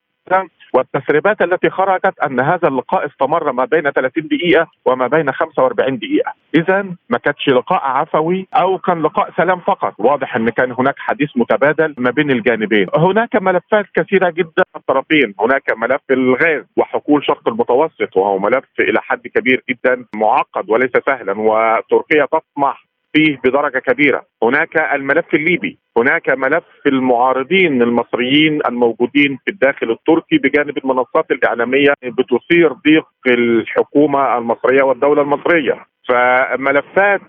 والتسريبات 0.74 1.42
التي 1.42 1.70
خرجت 1.70 2.20
أن 2.26 2.40
هذا 2.40 2.68
اللقاء 2.68 3.06
استمر 3.06 3.52
ما 3.52 3.66
بين 3.66 3.92
30 3.92 4.28
دقيقة 4.28 4.68
وما 4.86 5.08
بين 5.08 5.32
45 5.32 5.98
دقيقة، 5.98 6.34
اذا 6.56 6.86
ما 7.10 7.18
كانش 7.18 7.50
لقاء 7.50 7.82
عفوي 7.84 8.48
أو 8.54 8.78
كان 8.78 9.02
لقاء 9.02 9.32
سلام 9.38 9.60
فقط، 9.60 9.94
واضح 9.98 10.36
أن 10.36 10.50
كان 10.50 10.72
هناك 10.72 10.96
حديث 10.98 11.30
متبادل 11.36 11.96
ما 11.98 12.12
بين 12.12 12.32
الجانبين، 12.32 12.88
هناك 12.96 13.36
ملفات 13.36 13.86
كثيرة 13.96 14.30
جدا 14.30 14.64
الطرفين، 14.76 15.34
هناك 15.40 15.64
ملف 15.78 16.02
الغاز 16.12 16.64
وحقول 16.78 17.26
شرق 17.26 17.48
المتوسط 17.48 18.18
وهو 18.18 18.40
ملف 18.40 18.66
إلى 18.80 19.02
حد 19.02 19.28
كبير 19.28 19.64
جدا 19.70 20.06
معقد 20.16 20.70
وليس 20.70 20.92
سهلا 21.06 21.40
وتركيا 21.40 22.26
تطمح 22.26 22.93
فيه 23.14 23.40
بدرجة 23.44 23.80
كبيرة، 23.80 24.26
هناك 24.44 24.94
الملف 24.94 25.34
الليبي، 25.34 25.80
هناك 25.98 26.30
ملف 26.30 26.64
المعارضين 26.88 27.82
المصريين 27.82 28.60
الموجودين 28.68 29.40
في 29.46 29.52
الداخل 29.52 29.92
التركي 29.92 30.38
بجانب 30.38 30.78
المنصات 30.78 31.32
الإعلامية 31.32 31.94
بتثير 32.04 32.74
ضيق 32.74 33.06
الحكومة 33.28 34.38
المصرية 34.38 34.84
والدولة 34.84 35.22
المصرية، 35.22 35.86
فملفات 36.10 37.22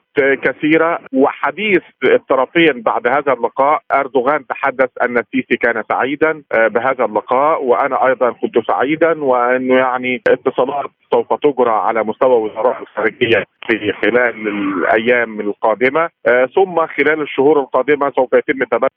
كثيرة 0.43 0.99
وحديث 1.12 1.83
الطرفين 2.04 2.83
بعد 2.83 3.07
هذا 3.07 3.33
اللقاء. 3.33 3.83
أردوغان 3.95 4.47
تحدث 4.47 4.90
أن 5.02 5.19
السيسي 5.19 5.57
كان 5.57 5.83
سعيدا 5.93 6.43
بهذا 6.54 7.04
اللقاء 7.04 7.64
وأنا 7.64 8.07
أيضا 8.07 8.31
كنت 8.31 8.59
سعيدا 8.66 9.25
وأنه 9.25 9.75
يعني 9.75 10.23
اتصالات 10.28 10.90
سوف 11.12 11.35
تجرى 11.35 11.71
على 11.71 12.04
مستوى 12.04 12.37
وزراء 12.37 12.83
الخارجية 12.83 13.45
في 13.69 13.93
خلال 13.93 14.49
الأيام 14.49 15.40
القادمة. 15.40 16.09
ثم 16.54 16.87
خلال 16.87 17.23
الشهور 17.23 17.61
القادمة 17.61 18.11
سوف 18.11 18.33
يتم 18.33 18.64
تبادل. 18.64 18.95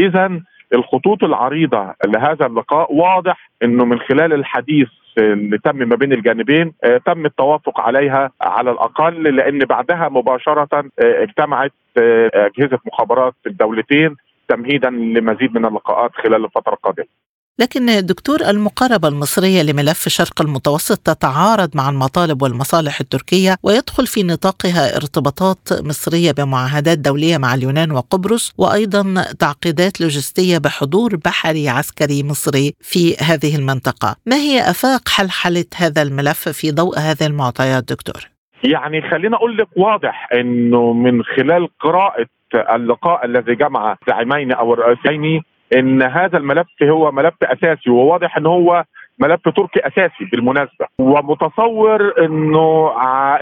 إذا 0.00 0.40
الخطوط 0.74 1.24
العريضة 1.24 1.94
لهذا 2.06 2.46
اللقاء 2.46 2.94
واضح 2.94 3.50
أنه 3.62 3.84
من 3.84 3.98
خلال 3.98 4.32
الحديث 4.32 4.88
اللي 5.18 5.58
تم 5.58 5.76
ما 5.76 5.96
بين 5.96 6.12
الجانبين 6.12 6.72
تم 7.06 7.26
التوافق 7.26 7.80
عليها 7.80 8.30
على 8.40 8.70
الأقل 8.70 9.22
لأن 9.36 9.58
بعدها 9.58 10.08
مباشرة 10.08 10.84
اجتمعت 10.98 11.72
أجهزة 12.34 12.78
مخابرات 12.86 13.34
الدولتين 13.46 14.16
تمهيدا 14.48 14.90
لمزيد 14.90 15.54
من 15.54 15.64
اللقاءات 15.66 16.10
خلال 16.14 16.44
الفترة 16.44 16.74
القادمة. 16.74 17.06
لكن 17.60 18.06
دكتور 18.06 18.40
المقاربة 18.40 19.08
المصرية 19.08 19.62
لملف 19.62 20.08
شرق 20.08 20.42
المتوسط 20.42 20.98
تتعارض 20.98 21.76
مع 21.76 21.88
المطالب 21.88 22.42
والمصالح 22.42 23.00
التركية 23.00 23.56
ويدخل 23.62 24.06
في 24.06 24.22
نطاقها 24.22 24.96
ارتباطات 24.96 25.68
مصرية 25.72 26.32
بمعاهدات 26.32 26.98
دولية 26.98 27.38
مع 27.38 27.54
اليونان 27.54 27.90
وقبرص 27.90 28.54
وأيضا 28.58 29.02
تعقيدات 29.38 30.00
لوجستية 30.00 30.58
بحضور 30.58 31.16
بحري 31.24 31.68
عسكري 31.68 32.22
مصري 32.22 32.74
في 32.80 33.16
هذه 33.16 33.56
المنطقة 33.56 34.16
ما 34.26 34.36
هي 34.36 34.70
أفاق 34.70 35.08
حلحلة 35.08 35.64
هذا 35.76 36.02
الملف 36.02 36.48
في 36.48 36.70
ضوء 36.72 36.98
هذه 36.98 37.26
المعطيات 37.26 37.84
دكتور؟ 37.92 38.20
يعني 38.64 39.10
خلينا 39.10 39.36
أقول 39.36 39.56
لك 39.56 39.68
واضح 39.76 40.28
أنه 40.32 40.92
من 40.92 41.22
خلال 41.22 41.68
قراءة 41.80 42.26
اللقاء 42.54 43.24
الذي 43.24 43.54
جمع 43.54 43.96
زعيمين 44.08 44.52
أو 44.52 44.74
الرئيسين 44.74 45.42
إن 45.76 46.02
هذا 46.02 46.38
الملف 46.38 46.66
هو 46.82 47.12
ملف 47.12 47.34
أساسي 47.42 47.90
وواضح 47.90 48.36
إن 48.36 48.46
هو 48.46 48.84
ملف 49.20 49.48
تركي 49.48 49.80
أساسي 49.86 50.24
بالمناسبة. 50.32 50.86
ومتصور 50.98 52.24
إنه 52.24 52.92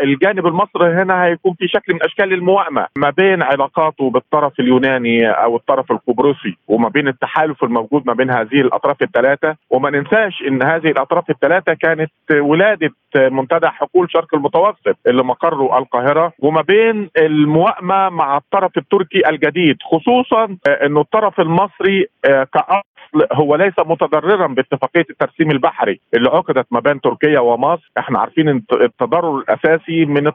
الجانب 0.02 0.46
المصري 0.46 0.92
هنا 1.02 1.24
هيكون 1.24 1.54
في 1.54 1.68
شكل 1.68 1.94
من 1.94 2.02
أشكال 2.02 2.32
الموائمة 2.32 2.86
ما 2.98 3.10
بين 3.10 3.42
علاقاته 3.42 4.10
بالطرف 4.10 4.60
اليوناني 4.60 5.30
أو 5.30 5.56
الطرف 5.56 5.92
القبرصي 5.92 6.56
وما 6.68 6.88
بين 6.88 7.08
التحالف 7.08 7.64
الموجود 7.64 8.02
ما 8.06 8.12
بين 8.14 8.30
هذه 8.30 8.60
الأطراف 8.60 9.02
الثلاثة. 9.02 9.56
وما 9.70 9.90
ننساش 9.90 10.42
إن 10.48 10.62
هذه 10.62 10.86
الأطراف 10.86 11.30
الثلاثة 11.30 11.74
كانت 11.74 12.10
ولادة 12.32 12.90
منتدى 13.16 13.68
حقول 13.68 14.10
شرق 14.10 14.34
المتوسط 14.34 14.96
اللي 15.06 15.22
مقره 15.24 15.78
القاهرة. 15.78 16.32
وما 16.38 16.62
بين 16.62 17.10
الموائمة 17.16 18.08
مع 18.08 18.36
الطرف 18.36 18.78
التركي 18.78 19.28
الجديد 19.30 19.76
خصوصا 19.82 20.56
إنه 20.86 21.00
الطرف 21.00 21.40
المصري 21.40 22.06
كأب 22.24 22.82
الاصل 23.14 23.28
هو 23.32 23.54
ليس 23.56 23.74
متضررا 23.78 24.46
باتفاقية 24.46 25.04
الترسيم 25.10 25.50
البحري 25.50 26.00
اللي 26.14 26.28
عقدت 26.28 26.66
ما 26.70 26.80
بين 26.80 27.00
تركيا 27.00 27.40
ومصر. 27.40 27.90
إحنا 27.98 28.18
عارفين 28.18 28.48
التضرر 28.72 29.38
الأساسي 29.38 30.04
من 30.04 30.32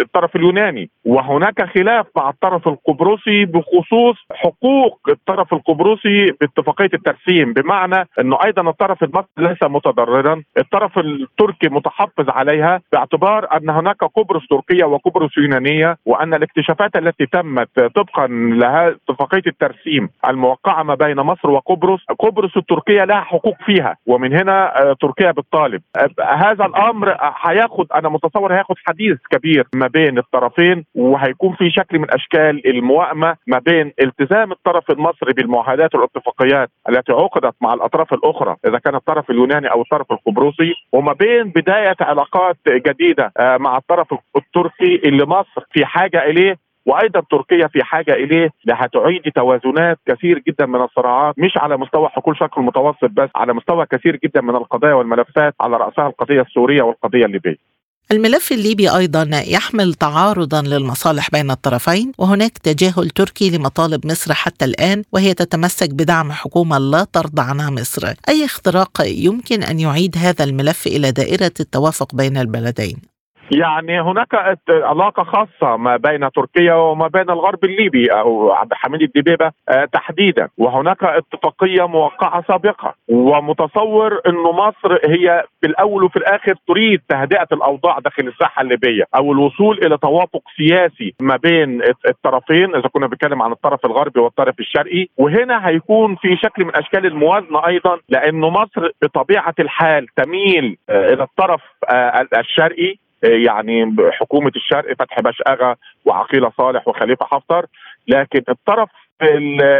الطرف 0.00 0.36
اليوناني. 0.36 0.90
وهناك 1.04 1.62
خلاف 1.74 2.06
مع 2.16 2.28
الطرف 2.30 2.68
القبرصي 2.68 3.44
بخصوص 3.44 4.16
حقوق 4.32 5.00
الطرف 5.08 5.52
القبرصي 5.54 6.26
باتفاقية 6.40 6.90
الترسيم. 6.94 7.52
بمعنى 7.52 8.08
إنه 8.20 8.38
أيضا 8.44 8.70
الطرف 8.70 9.02
المصري 9.02 9.26
ليس 9.38 9.62
متضررا. 9.62 10.42
الطرف 10.58 10.98
التركي 10.98 11.68
متحفظ 11.68 12.30
عليها 12.30 12.80
باعتبار 12.92 13.56
أن 13.56 13.70
هناك 13.70 14.04
قبرص 14.04 14.42
تركية 14.50 14.84
وقبرص 14.84 15.38
يونانية 15.38 15.96
وأن 16.06 16.34
الاكتشافات 16.34 16.96
التي 16.96 17.26
تمت 17.26 17.80
طبقا 17.80 18.26
لها 18.30 18.88
اتفاقية 18.88 19.42
الترسيم 19.46 20.08
الموقعة 20.28 20.82
ما 20.82 20.94
بين 20.94 21.16
مصر 21.16 21.50
وقبرص 21.50 21.95
قبرص 22.18 22.56
التركيه 22.56 23.04
لها 23.04 23.20
حقوق 23.20 23.56
فيها 23.66 23.96
ومن 24.06 24.32
هنا 24.32 24.82
آه، 24.82 24.96
تركيا 25.00 25.30
بالطالب 25.30 25.82
هذا 26.28 26.64
الأمر 26.64 27.16
هياخد 27.20 27.86
أنا 27.94 28.08
متصور 28.08 28.54
هياخد 28.54 28.74
حديث 28.86 29.18
كبير 29.30 29.66
ما 29.74 29.86
بين 29.86 30.18
الطرفين 30.18 30.84
وهيكون 30.94 31.54
في 31.54 31.70
شكل 31.70 31.98
من 31.98 32.10
أشكال 32.10 32.66
الموائمة 32.70 33.36
ما 33.46 33.58
بين 33.58 33.92
التزام 34.00 34.52
الطرف 34.52 34.90
المصري 34.90 35.32
بالمعاهدات 35.32 35.94
والاتفاقيات 35.94 36.70
التي 36.88 37.12
عقدت 37.12 37.54
مع 37.60 37.74
الأطراف 37.74 38.12
الأخرى 38.12 38.56
إذا 38.66 38.78
كان 38.78 38.94
الطرف 38.94 39.30
اليوناني 39.30 39.70
أو 39.70 39.82
الطرف 39.82 40.12
القبرصي 40.12 40.74
وما 40.92 41.12
بين 41.12 41.50
بداية 41.50 41.96
علاقات 42.00 42.56
جديدة 42.68 43.32
آه، 43.38 43.56
مع 43.56 43.76
الطرف 43.76 44.14
التركي 44.36 45.08
اللي 45.08 45.24
مصر 45.26 45.64
في 45.72 45.86
حاجة 45.86 46.24
إليه 46.24 46.65
وأيضا 46.86 47.22
تركيا 47.30 47.66
في 47.66 47.84
حاجة 47.84 48.12
إليه 48.12 48.50
لهتعيد 48.64 49.22
توازنات 49.34 49.98
كثير 50.06 50.42
جدا 50.48 50.66
من 50.66 50.80
الصراعات 50.82 51.34
مش 51.38 51.52
على 51.56 51.76
مستوى 51.76 52.08
حقول 52.08 52.34
الشرق 52.34 52.58
المتوسط 52.58 53.10
بس 53.10 53.28
على 53.34 53.54
مستوى 53.54 53.86
كثير 53.86 54.18
جدا 54.24 54.40
من 54.40 54.56
القضايا 54.56 54.94
والملفات 54.94 55.54
على 55.60 55.76
رأسها 55.76 56.06
القضية 56.06 56.40
السورية 56.40 56.82
والقضية 56.82 57.24
الليبية. 57.24 57.76
الملف 58.12 58.52
الليبي 58.52 58.96
أيضا 58.96 59.30
يحمل 59.46 59.94
تعارضا 59.94 60.62
للمصالح 60.62 61.30
بين 61.30 61.50
الطرفين 61.50 62.12
وهناك 62.18 62.58
تجاهل 62.58 63.10
تركي 63.10 63.56
لمطالب 63.56 64.06
مصر 64.06 64.34
حتى 64.34 64.64
الآن 64.64 65.02
وهي 65.12 65.34
تتمسك 65.34 65.94
بدعم 65.94 66.32
حكومة 66.32 66.78
لا 66.78 67.04
ترضى 67.12 67.42
عنها 67.42 67.70
مصر. 67.70 68.14
أي 68.28 68.44
اختراق 68.44 69.02
يمكن 69.06 69.62
أن 69.62 69.80
يعيد 69.80 70.16
هذا 70.18 70.44
الملف 70.44 70.86
إلى 70.86 71.12
دائرة 71.12 71.52
التوافق 71.60 72.14
بين 72.14 72.36
البلدين؟ 72.36 73.15
يعني 73.50 74.00
هناك 74.00 74.58
علاقة 74.68 75.22
خاصة 75.24 75.76
ما 75.76 75.96
بين 75.96 76.30
تركيا 76.30 76.74
وما 76.74 77.08
بين 77.08 77.30
الغرب 77.30 77.64
الليبي 77.64 78.06
أو 78.06 78.52
عبد 78.52 78.72
الحميد 78.72 79.02
الدبيبة 79.02 79.52
آه، 79.68 79.84
تحديدا. 79.84 80.48
وهناك 80.58 81.04
اتفاقية 81.04 81.86
موقعة 81.88 82.44
سابقة. 82.48 82.94
ومتصور 83.08 84.20
إنه 84.26 84.52
مصر 84.52 84.98
هي 85.04 85.44
في 85.60 85.66
الأول 85.66 86.04
وفي 86.04 86.16
الآخر 86.16 86.54
تريد 86.68 87.00
تهدئة 87.08 87.46
الأوضاع 87.52 87.98
داخل 87.98 88.28
الساحة 88.28 88.62
الليبية 88.62 89.04
أو 89.16 89.32
الوصول 89.32 89.78
إلى 89.86 89.98
توافق 89.98 90.42
سياسي 90.56 91.14
ما 91.20 91.36
بين 91.36 91.82
الطرفين 92.08 92.74
إذا 92.76 92.88
كنا 92.88 93.06
بنتكلم 93.06 93.42
عن 93.42 93.52
الطرف 93.52 93.86
الغربي 93.86 94.20
والطرف 94.20 94.60
الشرقي. 94.60 95.06
وهنا 95.16 95.68
هيكون 95.68 96.16
في 96.16 96.36
شكل 96.36 96.64
من 96.64 96.76
أشكال 96.76 97.06
الموازنة 97.06 97.66
أيضا 97.66 97.98
لأنه 98.08 98.50
مصر 98.50 98.90
بطبيعة 99.02 99.54
الحال 99.60 100.06
تميل 100.16 100.76
آه، 100.90 101.12
إلى 101.12 101.22
الطرف 101.22 101.60
آه، 101.90 102.26
الشرقي. 102.38 102.96
يعني 103.26 103.96
حكومة 104.12 104.52
الشرق 104.56 104.94
فتحي 104.98 105.22
بشأغة 105.22 105.76
وعقيلة 106.04 106.52
صالح 106.58 106.88
وخليفة 106.88 107.26
حفتر. 107.26 107.66
لكن 108.08 108.42
الطرف 108.48 108.88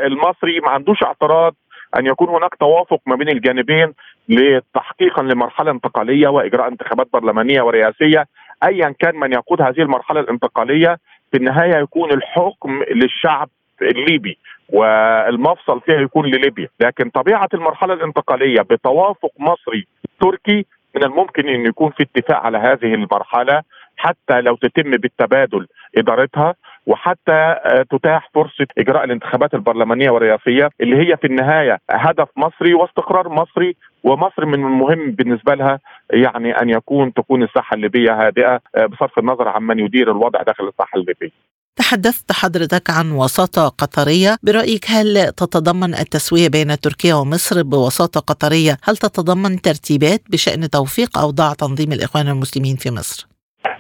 المصري 0.06 0.60
ما 0.60 0.70
عندوش 0.70 1.02
اعتراض 1.02 1.54
أن 1.98 2.06
يكون 2.06 2.28
هناك 2.28 2.54
توافق 2.54 3.00
ما 3.06 3.16
بين 3.16 3.28
الجانبين 3.28 3.92
لتحقيقا 4.28 5.22
لمرحلة 5.22 5.70
انتقالية 5.70 6.28
وإجراء 6.28 6.68
انتخابات 6.68 7.08
برلمانية 7.12 7.62
ورئاسية 7.62 8.26
ايا 8.64 8.94
كان 8.98 9.16
من 9.16 9.32
يقود 9.32 9.62
هذه 9.62 9.80
المرحلة 9.82 10.20
الانتقالية. 10.20 10.98
في 11.30 11.36
النهاية 11.38 11.76
يكون 11.76 12.12
الحكم 12.12 12.82
للشعب 12.94 13.48
الليبي 13.82 14.38
والمفصل 14.68 15.80
فيها 15.80 16.00
يكون 16.00 16.26
لليبيا. 16.26 16.68
لكن 16.80 17.10
طبيعة 17.10 17.48
المرحلة 17.54 17.94
الانتقالية 17.94 18.60
بتوافق 18.60 19.30
مصري 19.38 19.86
تركي 20.20 20.66
من 20.96 21.04
الممكن 21.04 21.48
إن 21.48 21.66
يكون 21.66 21.90
في 21.90 22.02
اتفاق 22.02 22.36
على 22.36 22.58
هذه 22.58 22.94
المرحلة 22.94 23.62
حتى 23.96 24.40
لو 24.40 24.56
تتم 24.56 24.90
بالتبادل 24.90 25.66
إدارتها 25.98 26.54
وحتى 26.86 27.32
آه، 27.32 27.82
تتاح 27.90 28.30
فرصة 28.34 28.66
إجراء 28.78 29.04
الانتخابات 29.04 29.54
البرلمانية 29.54 30.10
والرئاسية 30.10 30.70
اللي 30.80 30.96
هي 30.96 31.16
في 31.16 31.26
النهاية 31.26 31.78
هدف 31.90 32.28
مصري 32.36 32.74
واستقرار 32.74 33.28
مصري 33.28 33.76
ومصر 34.04 34.44
من 34.46 34.54
المهم 34.54 35.10
بالنسبة 35.10 35.54
لها 35.54 35.80
يعني 36.10 36.50
أن 36.62 36.70
يكون 36.70 37.12
تكون 37.14 37.42
الساحة 37.42 37.74
الليبية 37.74 38.26
هادئة 38.26 38.60
آه، 38.76 38.86
بصرف 38.86 39.18
النظر 39.18 39.48
عن 39.48 39.62
من 39.62 39.78
يدير 39.78 40.10
الوضع 40.10 40.42
داخل 40.42 40.68
الساحة 40.68 40.98
الليبية. 40.98 41.55
تحدثت 41.86 42.32
حضرتك 42.32 42.90
عن 42.90 43.10
وساطة 43.12 43.68
قطرية. 43.68 44.36
برأيك 44.42 44.84
هل 44.88 45.32
تتضمن 45.32 45.94
التسوية 45.94 46.48
بين 46.48 46.80
تركيا 46.80 47.14
ومصر 47.14 47.62
بوساطة 47.62 48.20
قطرية؟ 48.20 48.76
هل 48.84 48.96
تتضمن 48.96 49.60
ترتيبات 49.60 50.22
بشأن 50.30 50.70
توفيق 50.70 51.18
أوضاع 51.18 51.52
تنظيم 51.52 51.92
الإخوان 51.92 52.28
المسلمين 52.28 52.76
في 52.76 52.90
مصر؟ 52.90 53.26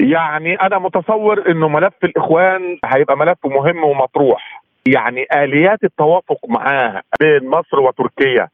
يعني 0.00 0.54
أنا 0.54 0.78
متصور 0.78 1.50
أنه 1.50 1.68
ملف 1.68 1.94
الإخوان 2.04 2.60
هيبقى 2.84 3.16
ملف 3.16 3.38
مهم 3.44 3.84
ومطروح. 3.84 4.62
يعني 4.88 5.26
آليات 5.44 5.78
التوافق 5.84 6.38
معاه 6.48 7.02
بين 7.20 7.50
مصر 7.50 7.80
وتركيا 7.80 8.48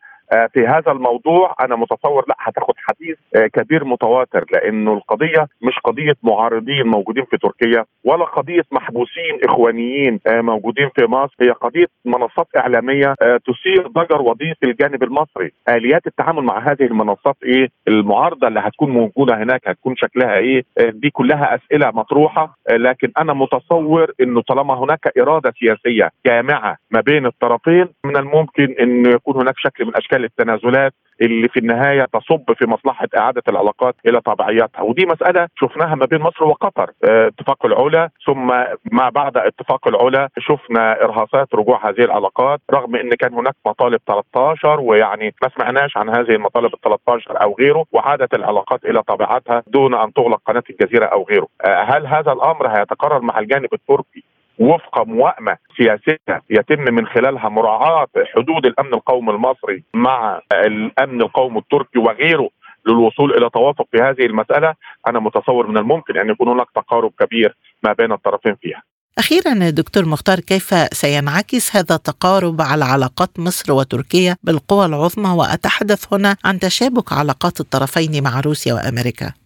في 0.53 0.67
هذا 0.67 0.93
الموضوع 0.93 1.55
أنا 1.61 1.77
متصور 1.77 2.25
لا 2.29 2.37
هتاخد 2.39 2.75
حديث 2.77 3.17
آه، 3.37 3.47
كبير 3.47 3.85
متواتر 3.85 4.45
لأنه 4.53 4.93
القضية 4.93 5.47
مش 5.63 5.79
قضية 5.85 6.15
معارضين 6.23 6.87
موجودين 6.87 7.25
في 7.25 7.37
تركيا 7.39 7.85
ولا 8.05 8.25
قضية 8.25 8.63
محبوسين 8.73 9.39
إخوانيين 9.45 10.21
آه، 10.27 10.41
موجودين 10.41 10.89
في 10.97 11.05
مصر. 11.07 11.35
هي 11.41 11.51
قضية 11.51 11.87
منصات 12.05 12.47
إعلامية 12.57 13.15
تثير 13.47 13.87
ضجر 13.89 14.23
وضيق 14.23 14.57
الجانب 14.65 15.03
المصري. 15.03 15.53
آليات 15.69 16.07
التعامل 16.07 16.43
مع 16.43 16.59
هذه 16.59 16.83
المنصات 16.83 17.37
إيه؟ 17.45 17.69
المعارضة 17.89 18.49
اللي 18.49 18.61
هتكون 18.61 18.91
موجودة 18.91 19.43
هناك 19.43 19.61
هتكون 19.69 19.97
شكلها 19.97 20.37
إيه؟ 20.37 20.65
دي 20.79 21.11
كلها 21.11 21.55
أسئلة 21.55 21.91
مطروحة. 21.91 22.57
لكن 22.71 23.13
أنا 23.19 23.33
متصور 23.33 24.13
إنه 24.21 24.41
طالما 24.41 24.75
هناك 24.75 25.19
إرادة 25.19 25.53
سياسية 25.61 26.11
جامعة 26.27 26.77
ما 26.91 27.01
بين 27.01 27.27
الطرفين 27.27 27.87
من 28.05 28.17
الممكن 28.17 28.75
انه 28.81 29.11
يكون 29.11 29.37
هناك 29.37 29.55
شكل 29.59 29.85
من 29.85 29.97
أشكال 29.97 30.22
التنازلات 30.25 30.95
اللي 31.23 31.49
في 31.49 31.59
النهاية 31.59 32.05
تصب 32.13 32.53
في 32.59 32.67
مصلحة 32.67 33.09
إعادة 33.19 33.43
العلاقات 33.49 33.95
إلى 34.07 34.21
طبيعياتها. 34.21 34.83
ودي 34.83 35.07
مسألة 35.07 35.49
شفناها 35.57 35.95
ما 35.95 36.07
بين 36.07 36.21
مصر 36.21 36.45
وقطر 36.45 36.91
آه، 37.05 37.29
اتفاق 37.29 37.67
العلا 37.67 38.11
ثم 38.27 38.47
ما 38.93 39.09
بعد 39.09 39.37
اتفاق 39.37 39.89
العلا 39.89 40.29
شفنا 40.39 41.05
إرهاصات 41.05 41.55
رجوع 41.55 41.89
هذه 41.89 42.05
العلاقات 42.05 42.61
رغم 42.71 42.97
إن 42.97 43.11
كان 43.11 43.35
هناك 43.35 43.55
مطالب 43.67 44.01
13 44.07 44.81
ويعني 44.81 45.35
ما 45.43 45.49
سمعناش 45.57 45.97
عن 45.97 46.09
هذه 46.09 46.31
المطالب 46.31 46.75
ال 46.75 46.81
13 46.81 47.43
أو 47.43 47.57
غيره 47.61 47.85
وعادت 47.93 48.35
العلاقات 48.35 48.85
إلى 48.85 49.03
طبيعتها 49.03 49.63
دون 49.67 49.95
أن 49.95 50.13
تغلق 50.13 50.41
قناة 50.47 50.63
الجزيرة 50.71 51.05
أو 51.05 51.27
غيره. 51.31 51.47
آه، 51.65 51.83
هل 51.83 52.07
هذا 52.07 52.33
الأمر 52.33 52.69
هيتكرر 52.69 53.21
مع 53.21 53.39
الجانب 53.39 53.75
التركي؟ 53.75 54.32
وفق 54.59 54.99
موائمه 54.99 55.57
سياسية 55.77 56.43
يتم 56.51 56.95
من 56.95 57.07
خلالها 57.07 57.49
مراعاة 57.49 58.07
حدود 58.35 58.67
الأمن 58.67 58.95
القومي 58.95 59.31
المصري 59.31 59.85
مع 59.95 60.41
الأمن 60.53 61.23
القومي 61.23 61.59
التركي 61.59 61.99
وغيره 61.99 62.49
للوصول 62.87 63.37
إلى 63.37 63.51
توافق 63.51 63.87
في 63.93 63.99
هذه 63.99 64.27
المسألة. 64.27 64.75
أنا 65.09 65.21
متصور 65.21 65.67
من 65.67 65.77
الممكن 65.77 66.19
أن 66.19 66.31
يكون 66.31 66.49
هناك 66.49 66.67
تقارب 66.75 67.13
كبير 67.21 67.57
ما 67.83 67.93
بين 67.93 68.13
الطرفين 68.13 68.57
فيها. 68.63 68.83
أخيرا 69.19 69.71
دكتور 69.71 70.05
مختار 70.05 70.41
كيف 70.41 70.75
سينعكس 70.93 71.77
هذا 71.77 71.95
التقارب 71.95 72.61
على 72.61 72.85
علاقات 72.85 73.39
مصر 73.39 73.73
وتركيا 73.73 74.37
بالقوى 74.43 74.87
العظمى؟ 74.87 75.31
وأتحدث 75.31 76.15
هنا 76.15 76.37
عن 76.45 76.59
تشابك 76.59 77.13
علاقات 77.13 77.61
الطرفين 77.61 78.23
مع 78.25 78.41
روسيا 78.41 78.75
وأمريكا. 78.75 79.42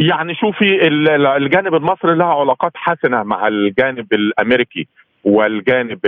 يعني 0.00 0.34
شوفي 0.34 0.88
الجانب 1.36 1.74
المصري 1.74 2.16
له 2.16 2.24
علاقات 2.40 2.72
حسنة 2.74 3.22
مع 3.22 3.48
الجانب 3.48 4.12
الأمريكي 4.12 4.88
والجانب 5.24 5.98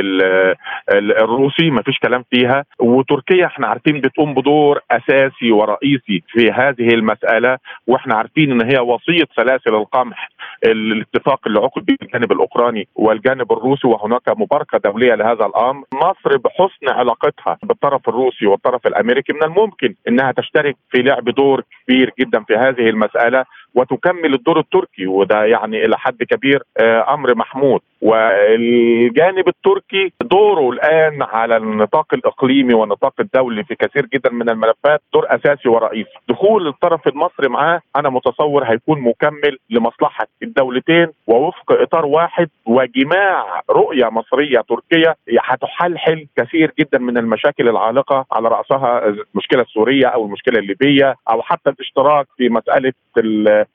الروسي 0.91 1.71
ما 1.71 1.83
فيش 1.83 1.99
كلام 1.99 2.25
فيها. 2.31 2.65
وتركيا 2.81 3.47
إحنا 3.47 3.67
عارفين 3.67 4.01
بتقوم 4.01 4.35
بدور 4.35 4.81
أساسي 4.91 5.51
ورئيسي 5.53 6.23
في 6.29 6.51
هذه 6.51 6.95
المسألة 6.95 7.59
وإحنا 7.87 8.15
عارفين 8.15 8.53
إن 8.53 8.71
هي 8.71 8.79
وسيط 8.81 9.29
سلاسل 9.37 9.75
القمح 9.75 10.29
الاتفاق 10.65 11.41
اللي 11.47 11.59
عقد 11.61 11.85
به 11.85 11.97
الجانب 12.03 12.33
الأوكراني 12.33 12.89
والجانب 12.95 13.53
الروسي 13.53 13.87
وهناك 13.89 14.23
مباركة 14.29 14.79
دولية 14.79 15.15
لهذا 15.15 15.47
الأمر. 15.47 15.85
مصر 15.95 16.37
بحسن 16.37 16.89
علاقتها 16.99 17.59
بالطرف 17.63 18.09
الروسي 18.09 18.47
والطرف 18.47 18.87
الأمريكي 18.87 19.33
من 19.33 19.43
الممكن 19.43 19.95
إنها 20.09 20.33
تشترك 20.33 20.77
في 20.91 21.03
لعب 21.03 21.25
دور 21.25 21.63
كبير 21.89 22.11
جدا 22.21 22.45
في 22.45 22.55
هذه 22.55 22.89
المسألة. 22.91 23.45
وتكمل 23.75 24.35
الدور 24.35 24.59
التركي 24.59 25.07
وده 25.07 25.45
يعني 25.45 25.85
إلى 25.85 25.99
حد 25.99 26.23
كبير 26.23 26.63
أمر 27.09 27.35
محمود. 27.35 27.81
والجانب 28.03 29.49
التركي 29.49 30.13
دوره 30.23 30.71
الآن 30.71 31.23
على 31.23 31.57
النطاق 31.57 32.15
الإقليمي 32.15 32.75
والنطاق 32.75 33.15
الدولي 33.21 33.65
في 33.65 33.75
كثير 33.75 34.07
جدا 34.15 34.31
من 34.31 34.51
الملفات 34.51 35.01
دور 35.15 35.27
أساسي 35.29 35.69
ورئيسي. 35.69 36.11
دخول 36.29 36.69
الطرف 36.69 37.09
المصري 37.09 37.49
معاه 37.49 37.81
أنا 37.97 38.11
متصور 38.11 38.65
هيكون 38.65 39.01
مكمل 39.01 39.59
لمصلحة 39.71 40.27
الدولتين 40.43 41.07
ووفق 41.27 41.73
إطار 41.73 42.07
واحد 42.07 42.49
وجماع 42.67 43.63
رؤية 43.71 44.09
مصرية 44.09 44.61
تركية 44.69 45.17
هتحلحل 45.41 46.27
كثير 46.37 46.73
جدا 46.81 46.99
من 46.99 47.19
المشاكل 47.19 47.69
العالقة 47.69 48.27
على 48.33 48.49
رأسها 48.49 49.09
المشكلة 49.35 49.63
السورية 49.63 50.07
أو 50.07 50.27
المشكلة 50.27 50.59
الليبية 50.59 51.15
أو 51.31 51.43
حتى 51.43 51.71
الاشتراك 51.71 52.27
في 52.37 52.49
مسألة 52.49 52.93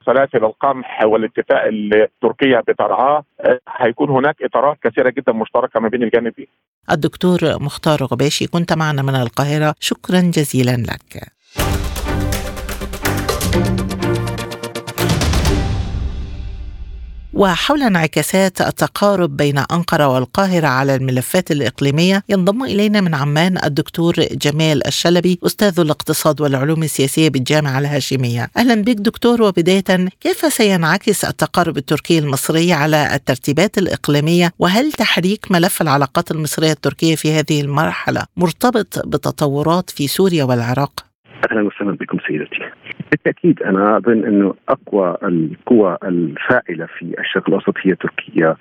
سلاسل 0.05 0.45
القمح 0.45 1.03
والاتفاق 1.03 1.63
اللي 1.63 2.07
تركيا 2.21 2.61
بترعاه 2.67 3.23
هيكون 3.77 4.09
هناك 4.09 4.35
إطارات 4.41 4.77
كثيرة 4.83 5.09
جدا 5.09 5.33
مشتركة 5.33 5.79
ما 5.79 5.89
بين 5.89 6.03
الجانبين. 6.03 6.47
الدكتور 6.91 7.39
مختار 7.43 8.03
غباشي 8.03 8.47
كنت 8.47 8.73
معنا 8.73 9.01
من 9.01 9.15
القاهرة 9.15 9.75
شكرا 9.79 10.19
جزيلا 10.21 10.75
لك. 10.75 11.27
وحول 17.37 17.83
انعكاسات 17.83 18.61
التقارب 18.61 19.37
بين 19.37 19.57
أنقرة 19.57 20.07
والقاهرة 20.07 20.67
على 20.67 20.95
الملفات 20.95 21.51
الإقليمية 21.51 22.23
ينضم 22.29 22.63
إلينا 22.63 23.01
من 23.01 23.15
عمان 23.15 23.57
الدكتور 23.63 24.13
جمال 24.31 24.87
الشلبي 24.87 25.39
أستاذ 25.45 25.79
الاقتصاد 25.79 26.41
والعلوم 26.41 26.83
السياسية 26.83 27.29
بالجامعة 27.29 27.79
الهاشمية 27.79 28.49
أهلا 28.57 28.75
بك 28.75 28.95
دكتور 28.95 29.41
وبداية 29.41 30.09
كيف 30.21 30.53
سينعكس 30.53 31.25
التقارب 31.25 31.77
التركي 31.77 32.19
المصري 32.19 32.73
على 32.73 33.15
الترتيبات 33.15 33.77
الإقليمية 33.77 34.53
وهل 34.59 34.91
تحريك 34.91 35.51
ملف 35.51 35.81
العلاقات 35.81 36.31
المصرية 36.31 36.71
التركية 36.71 37.15
في 37.15 37.33
هذه 37.33 37.61
المرحلة 37.61 38.23
مرتبط 38.37 38.99
بتطورات 39.07 39.89
في 39.89 40.07
سوريا 40.07 40.43
والعراق؟ 40.43 41.06
أهلا 41.45 41.61
وسهلا 41.61 41.91
بكم 41.91 42.17
سيدتي. 42.27 42.59
بالتأكيد 43.11 43.63
أنا 43.63 43.97
أظن 43.97 44.23
انه 44.25 44.53
أقوى 44.69 45.17
القوى 45.23 45.97
الفاعلة 46.03 46.85
في 46.85 47.15
الشرق 47.19 47.43
الأوسط 47.47 47.73
هي 47.81 47.95
تركيا 47.95 48.55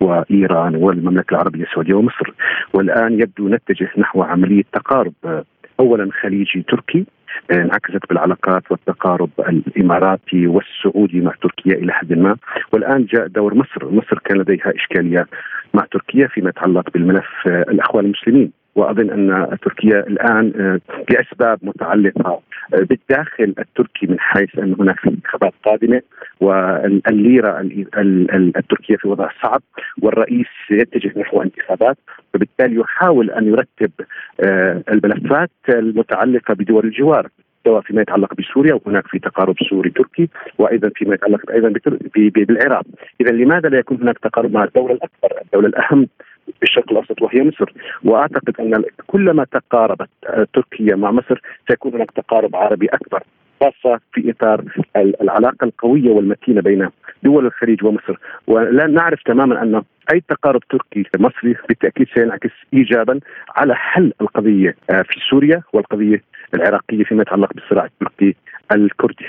وإيران 0.00 0.76
والمملكة 0.76 1.34
العربية 1.34 1.64
السعودية 1.64 1.94
ومصر. 1.94 2.32
والآن 2.72 3.12
يبدو 3.12 3.48
نتجه 3.48 3.90
نحو 3.98 4.22
عملية 4.22 4.62
تقارب 4.72 5.44
اولا 5.80 6.08
خليجي 6.20 6.62
تركي 6.68 7.06
انعكست 7.52 8.08
بالعلاقات 8.08 8.62
والتقارب 8.70 9.30
الإماراتي 9.48 10.46
والسعودي 10.46 11.20
مع 11.20 11.32
تركيا 11.42 11.74
إلى 11.74 11.92
حد 11.92 12.12
ما. 12.12 12.36
والآن 12.72 13.04
جاء 13.04 13.26
دور 13.26 13.54
مصر، 13.54 13.90
مصر 13.90 14.18
كان 14.24 14.38
لديها 14.38 14.72
اشكاليات 14.76 15.26
مع 15.74 15.84
تركيا 15.92 16.26
فيما 16.26 16.48
يتعلق 16.48 16.90
بالملف 16.90 17.26
الأخوان 17.46 18.04
المسلمين. 18.04 18.52
وأظن 18.78 19.10
أن 19.10 19.58
تركيا 19.62 20.00
الآن 20.00 20.52
آه، 20.60 20.80
لاسباب 21.10 21.58
متعلقة 21.62 22.40
آه، 22.74 22.80
بالداخل 22.80 23.54
التركي 23.58 24.06
من 24.06 24.20
حيث 24.20 24.58
أن 24.58 24.74
هناك 24.80 25.00
في 25.00 25.08
انتخابات 25.08 25.52
قادمة 25.64 26.02
والليره 26.40 27.60
التركية 28.56 28.96
في 28.96 29.08
وضع 29.08 29.28
صعب 29.42 29.62
والرئيس 30.02 30.46
يتجه 30.70 31.20
نحو 31.20 31.42
انتخابات 31.42 31.96
فبالتالي 32.34 32.80
يحاول 32.80 33.30
أن 33.30 33.46
يرتب 33.46 33.90
آه، 34.40 34.82
الملفات 34.88 35.50
المتعلقة 35.68 36.54
بدول 36.54 36.84
الجوار 36.84 37.28
سواء 37.64 37.80
فيما 37.80 38.02
يتعلق 38.02 38.34
بسوريا 38.34 38.74
وهناك 38.74 39.06
في 39.06 39.18
تقارب 39.18 39.54
سوري 39.70 39.90
تركي 39.90 40.28
وأيضا 40.58 40.90
فيما 40.94 41.14
يتعلق 41.14 41.50
أيضا 41.50 41.72
بالعراق، 42.16 42.84
اذا 43.20 43.30
لماذا 43.30 43.68
لا 43.68 43.78
يكون 43.78 43.98
هناك 44.02 44.18
تقارب 44.18 44.52
مع 44.52 44.64
الدولة 44.64 44.94
الأكبر، 44.94 45.42
الدولة 45.44 45.68
الأهم 45.68 46.08
الشرق 46.62 46.90
الاوسط 46.90 47.22
وهي 47.22 47.42
مصر. 47.42 47.72
وأعتقد 48.04 48.54
أن 48.60 48.84
كلما 49.06 49.44
تقاربت 49.44 50.08
تركيا 50.54 50.96
مع 50.96 51.10
مصر 51.10 51.40
سيكون 51.68 51.94
هناك 51.94 52.10
تقارب 52.10 52.56
عربي 52.56 52.86
أكبر 52.86 53.22
خاصة 53.60 54.00
في 54.12 54.30
إطار 54.30 54.64
العلاقة 54.96 55.64
القوية 55.64 56.10
والمتينة 56.10 56.60
بين 56.60 56.88
دول 57.22 57.46
الخليج 57.46 57.84
ومصر. 57.84 58.18
ولا 58.46 58.86
نعرف 58.86 59.22
تماما 59.22 59.62
أن 59.62 59.82
أي 60.12 60.22
تقارب 60.28 60.60
تركي 60.70 61.04
مصري 61.18 61.54
بالتأكيد 61.68 62.06
سينعكس 62.14 62.50
إيجابا 62.74 63.20
على 63.56 63.74
حل 63.76 64.12
القضية 64.20 64.76
في 64.88 65.20
سوريا 65.30 65.62
والقضية 65.72 66.22
العراقية 66.54 67.04
فيما 67.04 67.22
يتعلق 67.22 67.52
بالصراع 67.54 67.84
التركي 67.84 68.36
الكردي. 68.72 69.26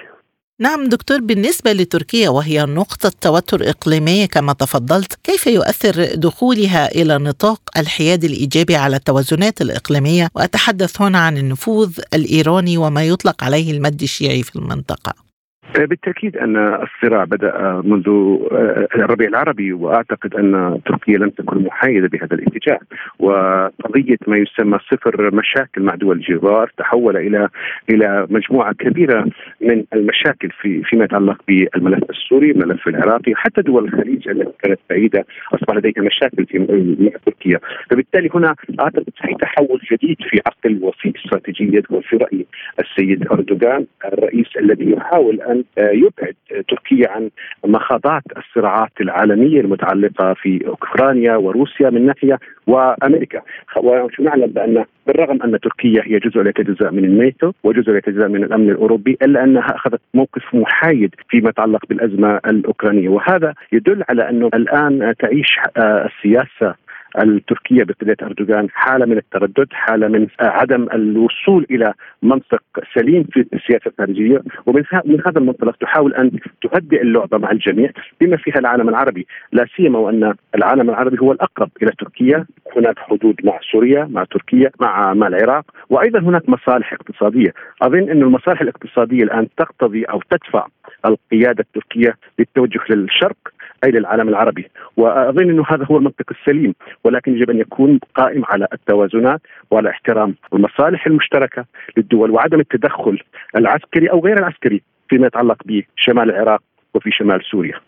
نعم 0.62 0.90
دكتور 0.90 1.22
بالنسبة 1.22 1.74
لتركيا 1.74 2.30
وهي 2.30 2.66
نقطة 2.66 3.12
توتر 3.22 3.70
إقليمية 3.70 4.26
كما 4.26 4.54
تفضلت 4.54 5.14
كيف 5.24 5.48
يؤثر 5.48 6.16
دخولها 6.16 6.92
إلى 6.92 7.18
نطاق 7.18 7.62
الحياد 7.78 8.24
الإيجابي 8.24 8.76
على 8.76 8.96
التوازنات 8.96 9.62
الإقليمية؟ 9.62 10.30
وأتحدث 10.36 11.02
هنا 11.02 11.20
عن 11.20 11.38
النفوذ 11.38 12.00
الإيراني 12.14 12.78
وما 12.78 13.04
يطلق 13.04 13.44
عليه 13.44 13.72
المد 13.72 14.02
الشيعي 14.02 14.44
في 14.44 14.56
المنطقة. 14.56 15.29
بالتأكيد 15.78 16.38
أن 16.38 16.58
الصراع 16.58 17.24
بدأ 17.24 17.82
منذ 17.86 18.08
آه، 18.52 18.88
الربيع 18.96 19.28
العربي 19.28 19.74
وأعتقد 19.74 20.36
أن 20.36 20.80
تركيا 20.86 21.18
لم 21.18 21.30
تكن 21.30 21.64
محايدة 21.64 22.08
بهذا 22.08 22.34
الاتجاه. 22.34 22.80
وقضية 23.20 24.18
ما 24.28 24.38
يسمى 24.38 24.80
صفر 24.92 25.36
مشاكل 25.36 25.82
مع 25.82 25.96
دول 25.96 26.18
الجوار 26.18 26.72
تحول 26.78 27.18
إلى 27.18 27.50
إلى 27.90 28.28
مجموعة 28.30 28.74
كبيرة 28.74 29.26
من 29.62 29.84
المشاكل 29.94 30.50
في 30.62 30.84
فيما 30.84 31.04
يتعلق 31.04 31.42
بالملف 31.48 32.10
السوري، 32.10 32.52
الملف 32.52 32.88
العراقي، 32.88 33.36
حتى 33.36 33.62
دول 33.62 33.86
الخليج 33.86 34.30
التي 34.30 34.52
كانت 34.64 34.80
بعيده 34.90 35.26
أصبح 35.54 35.76
لديها 35.76 36.04
مشاكل 36.04 36.46
في 36.46 36.60
مع 37.00 37.12
تركيا، 37.26 37.60
فبالتالي 37.90 38.30
هنا 38.36 38.56
أعتقد 38.80 39.14
في 39.22 39.36
تحول 39.42 39.82
جديد 39.92 40.18
في 40.30 40.42
عقل 40.48 40.80
وفي 40.82 41.14
استراتيجية 41.16 41.84
وفي 41.90 42.16
رأي 42.18 42.46
السيد 42.80 43.28
أردوغان 43.32 43.86
الرئيس 44.06 44.48
الذي 44.58 44.92
يحاول 44.92 45.42
أن 45.42 45.59
آه، 45.78 45.92
يبعد 45.92 46.36
تركيا 46.68 47.10
عن 47.10 47.30
مخاضات 47.66 48.24
الصراعات 48.38 48.92
العالمية 49.02 49.62
المتعلقة 49.62 50.34
في 50.34 50.68
أوكرانيا 50.68 51.36
وروسيا 51.36 51.90
من 51.90 52.06
ناحية 52.06 52.40
وأمريكا. 52.68 53.42
ونعلم 53.78 54.48
بأن 54.48 54.86
بالرغم 55.08 55.44
أن 55.44 55.60
تركيا 55.60 56.02
هي 56.06 56.20
جزء 56.20 56.42
لا 56.42 56.50
يتجزأ 56.50 56.90
من 56.92 57.06
الناتو 57.06 57.52
وجزء 57.64 57.92
لا 57.92 57.98
يتجزأ 57.98 58.28
من 58.28 58.44
الأمن 58.44 58.70
الأوروبي 58.70 59.18
إلا 59.22 59.44
أنها 59.44 59.76
أخذت 59.76 60.02
موقف 60.14 60.44
محايد 60.54 61.16
فيما 61.30 61.50
يتعلق 61.50 61.86
بالأزمة 61.90 62.40
الأوكرانية. 62.48 63.10
وهذا 63.10 63.54
يدل 63.72 64.04
على 64.10 64.30
أنه 64.30 64.50
الآن 64.54 65.14
تعيش 65.20 65.60
آه، 65.78 66.10
السياسة 66.10 66.76
التركية 67.18 67.84
بقياده 67.84 68.26
أردوغان 68.26 68.68
حالة 68.70 69.06
من 69.06 69.18
التردد، 69.18 69.68
حالة 69.72 70.08
من 70.08 70.28
عدم 70.40 70.88
الوصول 70.94 71.66
إلى 71.72 71.94
منطق 72.24 72.64
سليم 72.96 73.24
في 73.24 73.46
السياسة 73.54 73.88
الخارجية، 73.88 74.42
ومن 74.66 74.84
من 75.06 75.22
هذا 75.28 75.40
المنطلق 75.40 75.76
تحاول 75.76 76.14
أن 76.14 76.32
تهدئ 76.62 77.02
اللعبة 77.02 77.38
مع 77.38 77.52
الجميع 77.52 77.90
بما 78.22 78.38
فيها 78.38 78.60
العالم 78.60 78.90
العربي، 78.90 79.28
لا 79.52 79.66
سيما 79.76 80.00
وأن 80.00 80.34
العالم 80.56 80.90
العربي 80.90 81.18
هو 81.22 81.32
الأقرب 81.32 81.70
إلى 81.84 81.92
تركيا، 82.00 82.46
هناك 82.78 83.00
حدود 83.00 83.36
مع 83.44 83.60
سوريا، 83.72 84.04
مع 84.12 84.24
تركيا، 84.24 84.72
مع 84.80 85.14
مع 85.14 85.28
العراق، 85.28 85.66
وأيضا 85.90 86.20
هناك 86.20 86.50
مصالح 86.50 86.94
اقتصادية، 86.94 87.54
أظن 87.82 88.10
أن 88.10 88.22
المصالح 88.22 88.62
الاقتصادية 88.62 89.24
الآن 89.24 89.48
تقتضي 89.58 90.04
أو 90.04 90.22
تدفع 90.30 90.68
القيادة 91.06 91.64
التركية 91.64 92.16
للتوجه 92.40 92.80
للشرق. 92.90 93.38
أي 93.84 93.92
للعالم 93.92 94.30
العربي 94.30 94.68
وأظن 94.98 95.50
أنه 95.50 95.64
هذا 95.68 95.86
هو 95.86 95.98
المنطق 95.98 96.26
السليم 96.32 96.74
ولكن 97.04 97.36
يجب 97.36 97.50
أن 97.50 97.60
يكون 97.60 98.00
قائم 98.16 98.46
على 98.46 98.68
التوازنات 98.74 99.42
وعلى 99.72 99.90
احترام 99.90 100.36
المصالح 100.54 101.08
المشتركة 101.08 101.66
للدول 101.98 102.32
وعدم 102.32 102.60
التدخل 102.60 103.20
العسكري 103.56 104.12
أو 104.12 104.20
غير 104.20 104.40
العسكري 104.40 104.82
فيما 105.10 105.28
يتعلق 105.28 105.58
بشمال 105.66 106.30
العراق 106.30 106.62
وفي 106.94 107.12
شمال 107.12 107.42
سوريا. 107.52 107.80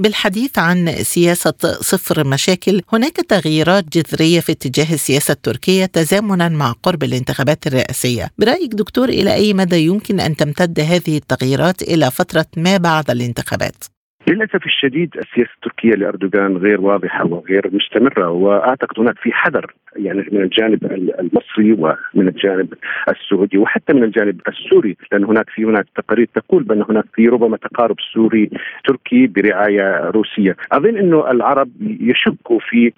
بالحديث 0.00 0.58
عن 0.58 0.86
سياسة 0.86 1.58
صفر 1.62 2.26
مشاكل 2.26 2.80
هناك 2.92 3.16
تغييرات 3.16 3.84
جذرية 3.84 4.40
في 4.40 4.52
اتجاه 4.52 4.94
السياسة 4.94 5.32
التركية 5.32 5.86
تزامنا 5.86 6.48
مع 6.48 6.72
قرب 6.82 7.02
الانتخابات 7.02 7.66
الرئاسية 7.66 8.28
برأيك 8.38 8.74
دكتور 8.74 9.08
إلى 9.08 9.34
أي 9.34 9.54
مدى 9.54 9.86
يمكن 9.86 10.20
أن 10.20 10.36
تمتد 10.36 10.80
هذه 10.80 11.16
التغييرات 11.16 11.82
إلى 11.82 12.10
فترة 12.10 12.46
ما 12.56 12.76
بعد 12.76 13.10
الانتخابات؟ 13.10 13.99
للأسف 14.28 14.66
الشديد 14.66 15.16
السياسة 15.16 15.50
التركية 15.56 15.90
لأردوغان 15.90 16.56
غير 16.56 16.80
واضحة 16.80 17.26
وغير 17.26 17.70
مستمرة 17.72 18.30
وأعتقد 18.30 19.00
هناك 19.00 19.18
في 19.18 19.32
حذر 19.32 19.74
يعني 19.96 20.26
من 20.32 20.42
الجانب 20.42 20.84
المصري 21.20 21.72
ومن 21.72 22.28
الجانب 22.28 22.74
السعودي 23.08 23.58
وحتى 23.58 23.92
من 23.92 24.04
الجانب 24.04 24.40
السوري 24.48 24.96
لأن 25.12 25.24
هناك 25.24 25.50
في 25.50 25.64
هناك 25.64 25.86
تقارير 25.96 26.28
تقول 26.34 26.62
بأن 26.62 26.84
هناك 26.88 27.04
في 27.14 27.28
ربما 27.28 27.56
تقارب 27.56 27.96
سوري 28.14 28.50
تركي 28.84 29.26
برعاية 29.26 30.10
روسية، 30.10 30.56
أظن 30.72 30.96
أنه 30.96 31.30
العرب 31.30 31.70
يشكوا 31.80 32.58
في 32.58 32.92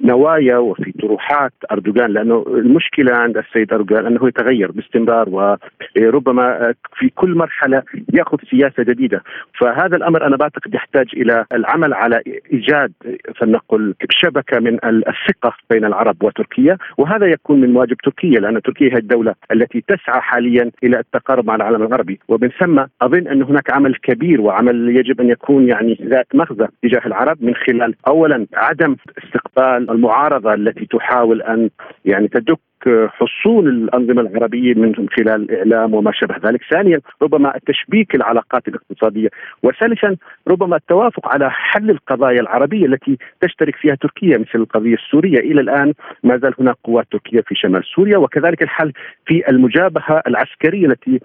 نوايا 0.00 0.56
وفي 0.56 0.92
طروحات 0.92 1.52
أردوغان 1.72 2.10
لأنه 2.10 2.44
المشكلة 2.48 3.16
عند 3.16 3.36
السيد 3.36 3.72
أردوغان 3.72 4.06
أنه 4.06 4.28
يتغير 4.28 4.70
باستمرار 4.72 5.28
وربما 5.28 6.74
في 6.96 7.08
كل 7.08 7.34
مرحلة 7.34 7.82
يأخذ 8.14 8.38
سياسة 8.50 8.82
جديدة، 8.82 9.22
فهذا 9.60 9.96
الأمر 9.96 10.19
أنا 10.22 10.36
بعتقد 10.36 10.74
يحتاج 10.74 11.06
إلى 11.16 11.44
العمل 11.52 11.94
على 11.94 12.22
إيجاد 12.52 12.92
فلنقل 13.36 13.94
شبكة 14.10 14.60
من 14.60 14.78
الثقة 14.84 15.52
بين 15.70 15.84
العرب 15.84 16.22
وتركيا 16.22 16.78
وهذا 16.98 17.26
يكون 17.26 17.60
من 17.60 17.76
واجب 17.76 17.96
تركيا 17.96 18.40
لأن 18.40 18.62
تركيا 18.62 18.88
هي 18.92 18.98
الدولة 18.98 19.34
التي 19.52 19.84
تسعى 19.88 20.20
حاليا 20.20 20.70
إلى 20.84 20.98
التقارب 20.98 21.46
مع 21.46 21.54
العالم 21.54 21.82
الغربي. 21.82 22.20
ومن 22.28 22.48
ثم 22.48 22.84
أظن 23.02 23.28
أن 23.28 23.42
هناك 23.42 23.72
عمل 23.72 23.94
كبير 23.94 24.40
وعمل 24.40 24.96
يجب 24.96 25.20
أن 25.20 25.28
يكون 25.28 25.68
يعني 25.68 25.98
ذات 26.02 26.26
مغزى 26.34 26.66
تجاه 26.82 27.02
العرب 27.06 27.36
من 27.40 27.54
خلال 27.54 27.94
اولا 28.08 28.46
عدم 28.54 28.96
استقبال 29.24 29.90
المعارضة 29.90 30.54
التي 30.54 30.86
تحاول 30.86 31.42
أن 31.42 31.70
يعني 32.04 32.28
تدك 32.28 32.58
حصول 32.88 33.68
الأنظمة 33.68 34.20
العربية 34.22 34.74
من 34.74 35.08
خلال 35.16 35.50
الإعلام 35.50 35.94
وما 35.94 36.12
شابه 36.12 36.48
ذلك، 36.48 36.60
ثانيا 36.70 37.00
ربما 37.22 37.52
تشبيك 37.66 38.14
العلاقات 38.14 38.68
الاقتصادية، 38.68 39.28
وثالثا 39.62 40.16
ربما 40.48 40.76
التوافق 40.76 41.28
على 41.28 41.50
حل 41.50 41.90
القضايا 41.90 42.40
العربية 42.40 42.86
التي 42.86 43.18
تشترك 43.40 43.76
فيها 43.76 43.94
تركيا 43.94 44.38
مثل 44.38 44.50
القضية 44.54 44.94
السورية، 44.94 45.38
إلى 45.38 45.60
الآن 45.60 45.92
ما 46.24 46.36
زال 46.38 46.54
هناك 46.60 46.76
قوات 46.84 47.06
تركية 47.10 47.40
في 47.40 47.54
شمال 47.54 47.84
سوريا 47.84 48.18
وكذلك 48.18 48.62
الحل 48.62 48.92
في 49.26 49.50
المجابهة 49.50 50.22
العسكرية 50.26 50.86
التي 50.86 51.20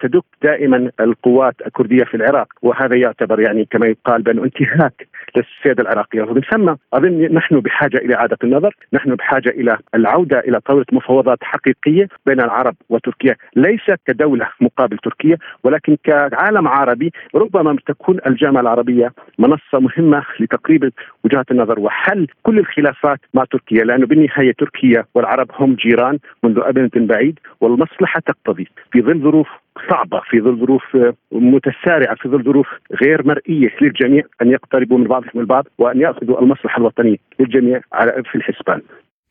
تدك 0.00 0.24
دائما 0.42 0.90
القوات 1.00 1.54
الكردية 1.66 2.04
في 2.04 2.14
العراق، 2.14 2.46
وهذا 2.62 2.96
يعتبر 2.96 3.40
يعني 3.40 3.64
كما 3.70 3.86
يقال 3.86 4.22
بانه 4.22 4.44
انتهاك 4.44 5.06
للسياده 5.36 5.82
العراقيه، 5.82 6.22
ومن 6.22 6.40
ثم 6.40 6.74
أظن 6.94 7.28
نحن 7.32 7.60
بحاجة 7.60 7.96
إلى 7.96 8.14
إعادة 8.14 8.36
النظر، 8.44 8.76
نحن 8.92 9.14
بحاجة 9.14 9.48
إلى 9.48 9.78
العودة 9.94 10.38
إلى 10.38 10.60
طاولة 10.60 10.86
مفاوضات 11.00 11.38
حقيقية 11.42 12.08
بين 12.26 12.40
العرب 12.40 12.74
وتركيا 12.88 13.36
ليس 13.56 13.86
كدولة 14.06 14.48
مقابل 14.60 14.98
تركيا 14.98 15.36
ولكن 15.64 15.96
كعالم 16.04 16.68
عربي 16.68 17.12
ربما 17.34 17.76
تكون 17.86 18.18
الجامعة 18.26 18.60
العربية 18.60 19.12
منصة 19.38 19.80
مهمة 19.80 20.22
لتقريب 20.40 20.92
وجهات 21.24 21.50
النظر 21.50 21.80
وحل 21.80 22.26
كل 22.42 22.58
الخلافات 22.58 23.18
مع 23.34 23.44
تركيا 23.44 23.84
لأنه 23.84 24.06
بالنهاية 24.06 24.52
تركيا 24.58 25.04
والعرب 25.14 25.48
هم 25.58 25.74
جيران 25.74 26.18
منذ 26.42 26.58
ابد 26.58 26.98
بعيد 26.98 27.38
والمصلحة 27.60 28.20
تقتضي 28.20 28.68
في 28.92 29.02
ظل 29.02 29.20
ظروف 29.20 29.48
صعبة 29.90 30.20
في 30.30 30.40
ظل 30.40 30.56
ظروف 30.56 30.96
متسارعة 31.32 32.14
في 32.14 32.28
ظل 32.28 32.42
ظروف 32.42 32.68
غير 33.02 33.26
مرئية 33.26 33.70
للجميع 33.80 34.22
أن 34.42 34.50
يقتربوا 34.50 34.98
من 34.98 35.04
بعضهم 35.04 35.40
البعض 35.40 35.66
وأن 35.78 36.00
يأخذوا 36.00 36.40
المصلحة 36.40 36.78
الوطنية 36.78 37.16
للجميع 37.40 37.80
في 38.24 38.34
الحسبان. 38.34 38.80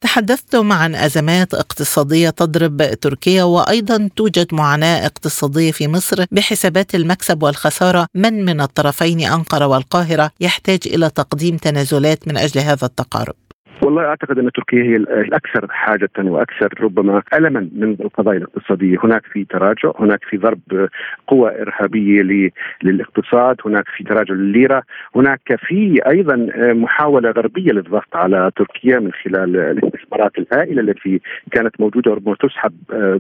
تحدثتم 0.02 0.72
عن 0.72 0.96
أزمات 0.96 1.54
اقتصادية 1.54 2.30
تضرب 2.30 2.94
تركيا 2.94 3.44
وأيضا 3.44 4.10
توجد 4.16 4.54
معاناة 4.54 5.06
اقتصادية 5.06 5.72
في 5.72 5.88
مصر 5.88 6.26
بحسابات 6.32 6.96
المكسب 6.96 7.44
والخسارة 7.44 8.08
من 8.16 8.46
من 8.46 8.62
الطرفين 8.62 9.22
أنقرة 9.22 9.68
والقاهرة 9.68 10.32
يحتاج 10.40 10.80
إلى 10.86 11.10
تقديم 11.10 11.58
تنازلات 11.58 12.28
من 12.28 12.38
أجل 12.38 12.62
هذا 12.62 12.86
التقارب. 12.86 13.36
والله 13.82 14.06
أعتقد 14.06 14.40
أن 14.40 14.52
تركيا 14.52 14.84
هي 14.84 14.96
الأكثر 14.96 15.68
حاجة 15.70 16.10
وأكثر 16.18 16.70
ربما 16.82 17.22
ألما 17.34 17.70
من 17.76 17.96
القضايا 18.00 18.38
الاقتصادية، 18.38 18.98
هناك 19.04 19.26
في 19.26 19.46
تراجع، 19.46 19.92
هناك 20.00 20.24
في 20.24 20.38
ضرب 20.38 20.90
قوى 21.28 21.62
إرهابية 21.62 22.50
للاقتصاد، 22.84 23.58
هناك 23.66 23.86
في 23.98 24.04
تراجع 24.04 24.34
للليرة، 24.34 24.84
هناك 25.16 25.56
في 25.68 26.00
أيضا 26.08 26.48
محاولة 26.74 27.32
غربية 27.32 27.72
للضغط 27.72 28.16
على 28.16 28.52
تركيا 28.56 29.00
من 29.00 29.12
خلال 29.12 29.58
الاستثمارات 29.58 30.32
الهائلة 30.38 30.82
التي 30.82 31.22
كانت 31.52 31.82
موجودة 31.82 32.12
وربما 32.12 32.36
تسحب 32.36 32.74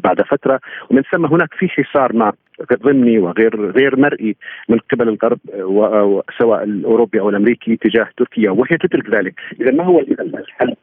بعد 0.04 0.22
فترة، 0.22 0.60
ومن 0.90 1.02
ثم 1.12 1.26
هناك 1.26 1.54
في 1.54 1.68
حصار 1.68 2.16
مع 2.16 2.32
ضمني 2.74 3.20
وغير 3.20 3.72
غير 3.72 4.00
مرئي 4.00 4.36
من 4.70 4.78
قبل 4.92 5.10
الغرب 5.10 5.40
سواء 6.40 6.64
الأوروبي 6.64 7.20
أو 7.20 7.30
الأمريكي 7.30 7.76
تجاه 7.76 8.08
تركيا 8.18 8.52
وهي 8.52 8.78
تدرك 8.78 9.10
ذلك، 9.10 9.34
إذا 9.62 9.72
ما 9.72 9.84
هو 9.84 10.00
الحل؟ 10.00 10.76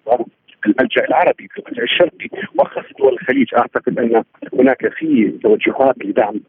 الملجأ 0.67 1.05
العربي 1.09 1.49
في 1.49 1.59
الملجأ 1.59 1.83
الشرقي 1.83 2.29
وخاصة 2.59 2.89
دول 2.99 3.13
الخليج 3.13 3.55
أعتقد 3.55 3.99
أن 3.99 4.23
هناك 4.55 4.89
في 4.89 5.33
توجهات 5.43 5.95
لدعم 6.05 6.41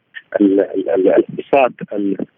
الاقتصاد 0.41 1.73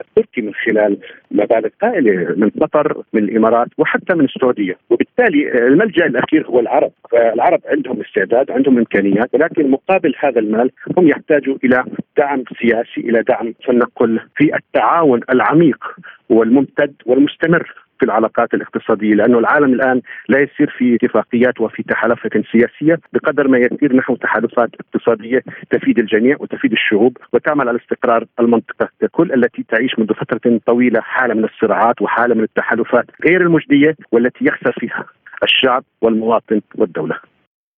التركي 0.02 0.41
من 0.41 0.54
خلال 0.54 0.97
مبالغ 1.32 1.69
هائله 1.84 2.36
من 2.38 2.49
قطر 2.49 3.04
من 3.13 3.23
الإمارات 3.23 3.67
وحتى 3.78 4.13
من 4.15 4.25
السعودية. 4.25 4.78
وبالتالي 4.89 5.67
الملجأ 5.67 6.06
الأخير 6.06 6.47
هو 6.47 6.60
العرب. 6.60 6.91
فالعرب 7.12 7.62
عندهم 7.65 8.02
استعداد 8.02 8.52
عندهم 8.52 8.78
إمكانيات 8.78 9.30
ولكن 9.34 9.71
مقابل 9.71 10.15
هذا 10.19 10.39
المال 10.39 10.71
هم 10.97 11.08
يحتاجوا 11.08 11.56
إلى 11.63 11.84
دعم 12.17 12.43
سياسي 12.62 13.02
إلى 13.02 13.23
دعم 13.23 13.54
فلنقل 13.65 14.19
في 14.36 14.56
التعاون 14.56 15.19
العميق 15.30 15.86
والممتد 16.30 16.93
والمستمر. 17.06 17.73
في 18.00 18.06
العلاقات 18.06 18.54
الاقتصادية 18.54 19.14
لأنه 19.14 19.40
العالم 19.40 19.74
الآن 19.74 20.02
لا 20.30 20.38
يسير 20.38 20.76
في 20.78 20.96
اتفاقيات 20.96 21.62
وفي 21.62 21.84
تحالفات 21.84 22.32
سياسية 22.52 23.00
بقدر 23.14 23.48
ما 23.48 23.58
يسير 23.58 23.96
نحو 23.96 24.16
تحالفات 24.16 24.70
اقتصادية 24.80 25.44
تفيد 25.70 26.00
الجميع 26.00 26.36
وتفيد 26.40 26.72
الشعوب 26.72 27.18
وتعمل 27.34 27.70
على 27.70 27.78
استقرار 27.78 28.26
المنطقة 28.40 28.90
ككل 29.02 29.34
التي 29.34 29.64
تعيش 29.64 30.00
منذ 30.00 30.14
فترة 30.14 30.60
طويلة 30.66 31.02
حالة 31.02 31.34
من 31.34 31.44
الصراعات 31.44 32.02
وحالة 32.02 32.36
من 32.36 32.44
التحالفات 32.44 33.06
غير 33.28 33.42
المجدية 33.42 33.96
والتي 34.12 34.46
يخسر 34.46 34.72
فيها 34.80 35.06
الشعب 35.44 35.84
والمواطن 36.02 36.62
والدولة. 36.76 37.16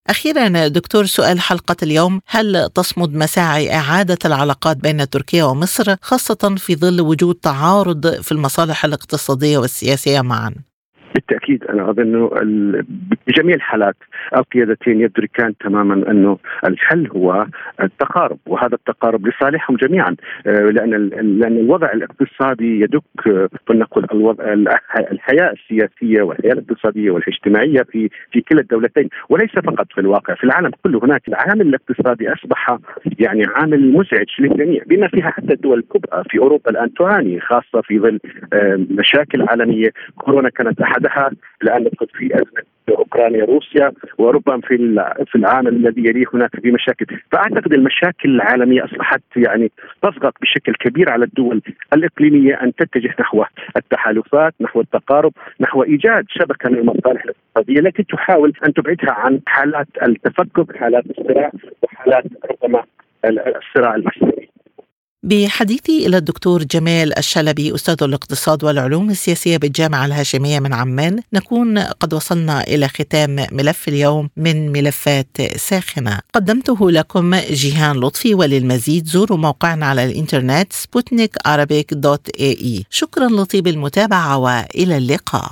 أخيرا 0.09 0.67
دكتور 0.67 1.05
سؤال 1.05 1.39
حلقة 1.39 1.75
اليوم 1.83 2.21
هل 2.27 2.69
تصمد 2.75 3.13
مساعي 3.13 3.75
إعادة 3.75 4.17
العلاقات 4.25 4.77
بين 4.77 5.09
تركيا 5.09 5.43
ومصر 5.43 5.95
خاصة 6.01 6.55
في 6.57 6.75
ظل 6.75 7.01
وجود 7.01 7.35
تعارض 7.35 8.21
في 8.21 8.31
المصالح 8.31 8.85
الاقتصادية 8.85 9.57
والسياسية 9.57 10.21
معا؟ 10.21 10.55
بالتاكيد 11.41 11.63
أنا 11.63 11.89
أظن 11.89 12.29
بجميع 13.27 13.55
الحالات 13.55 13.95
القيادتين 14.35 15.01
يدركان 15.01 15.57
تماما 15.57 16.11
إنه 16.11 16.37
الحل 16.67 17.07
هو 17.07 17.45
التقارب 17.83 18.37
وهذا 18.45 18.75
التقارب 18.75 19.27
لصالحهم 19.27 19.75
جميعا 19.77 20.15
لأن 20.45 20.89
لأن 21.39 21.57
الوضع 21.57 21.91
الاقتصادي 21.93 22.79
يدك 22.81 23.01
فلنقل 23.67 24.07
الوضع 24.11 24.43
الحياة 25.11 25.51
السياسية 25.53 26.21
والحياة 26.21 26.53
الاقتصادية 26.53 27.11
والاجتماعية 27.11 27.81
في 27.91 28.09
في 28.31 28.41
كلا 28.41 28.61
الدولتين 28.61 29.09
وليس 29.29 29.51
فقط 29.51 29.87
في 29.91 30.01
الواقع 30.01 30.33
في 30.35 30.43
العالم 30.43 30.71
كله 30.83 30.99
هناك. 31.03 31.27
العامل 31.27 31.61
الاقتصادي 31.61 32.33
أصبح 32.33 32.77
يعني 33.19 33.45
عامل 33.55 33.91
مزعج 33.91 34.27
للجميع 34.39 34.83
بما 34.87 35.07
فيها 35.07 35.29
حتى 35.29 35.53
الدول 35.53 35.79
الكبرى 35.79 36.23
في 36.29 36.39
أوروبا 36.39 36.71
الآن 36.71 36.93
تعاني 36.93 37.39
خاصة 37.39 37.81
في 37.81 37.99
ظل 37.99 38.19
مشاكل 38.89 39.41
عالمية. 39.41 39.89
كورونا 40.15 40.49
كانت 40.49 40.81
احد 40.81 41.01
بعدها 41.01 41.30
الآن 41.63 41.81
ندخل 41.81 42.07
في 42.13 42.35
أزمة 42.35 42.63
أوكرانيا 42.89 43.45
روسيا 43.45 43.91
وربما 44.17 44.61
في 44.61 44.77
في 45.27 45.35
العام 45.35 45.67
الذي 45.67 46.01
يليه 46.01 46.25
هناك 46.33 46.59
في 46.61 46.71
مشاكل. 46.71 47.05
فأعتقد 47.31 47.73
المشاكل 47.73 48.29
العالمية 48.29 48.85
أصبحت 48.85 49.21
يعني 49.35 49.71
تضغط 50.01 50.33
بشكل 50.41 50.73
كبير 50.73 51.09
على 51.09 51.25
الدول 51.25 51.61
الإقليمية 51.93 52.53
أن 52.63 52.75
تتجه 52.75 53.15
نحو 53.19 53.43
التحالفات 53.77 54.53
نحو 54.61 54.81
التقارب 54.81 55.33
نحو 55.59 55.83
إيجاد 55.83 56.25
شبكة 56.29 56.69
من 56.69 56.77
المصالح 56.77 57.23
الاقتصادية 57.23 57.79
التي 57.79 58.03
تحاول 58.03 58.53
أن 58.67 58.73
تبعدها 58.73 59.11
عن 59.11 59.39
حالات 59.45 59.87
التفكك 60.03 60.77
حالات 60.77 61.03
الصراع 61.09 61.51
وحالات 61.81 62.23
ربما 62.51 62.83
الصراع 63.25 63.95
العسكري 63.95 64.50
بحديثي 65.23 66.07
إلى 66.07 66.17
الدكتور 66.17 66.63
جمال 66.63 67.17
الشلبي 67.17 67.75
أستاذ 67.75 68.03
الاقتصاد 68.03 68.63
والعلوم 68.63 69.09
السياسية 69.09 69.57
بالجامعة 69.57 70.05
الهاشمية 70.05 70.59
من 70.59 70.73
عمان. 70.73 71.19
نكون 71.33 71.79
قد 71.79 72.13
وصلنا 72.13 72.61
إلى 72.63 72.87
ختام 72.87 73.45
ملف 73.51 73.87
اليوم 73.87 74.29
من 74.37 74.71
ملفات 74.71 75.37
ساخنة. 75.55 76.19
قدمته 76.33 76.91
لكم 76.91 77.35
جيهان 77.35 77.95
لطفي 77.95 78.33
وللمزيد 78.33 79.07
زوروا 79.07 79.37
موقعنا 79.37 79.85
على 79.85 80.05
الإنترنت 80.05 80.73
سبوتنيك 80.73 81.37
دوت 81.91 82.29
إي. 82.29 82.85
شكرا 82.89 83.27
لطيب 83.27 83.67
المتابعة 83.67 84.37
وإلى 84.37 84.97
اللقاء. 84.97 85.51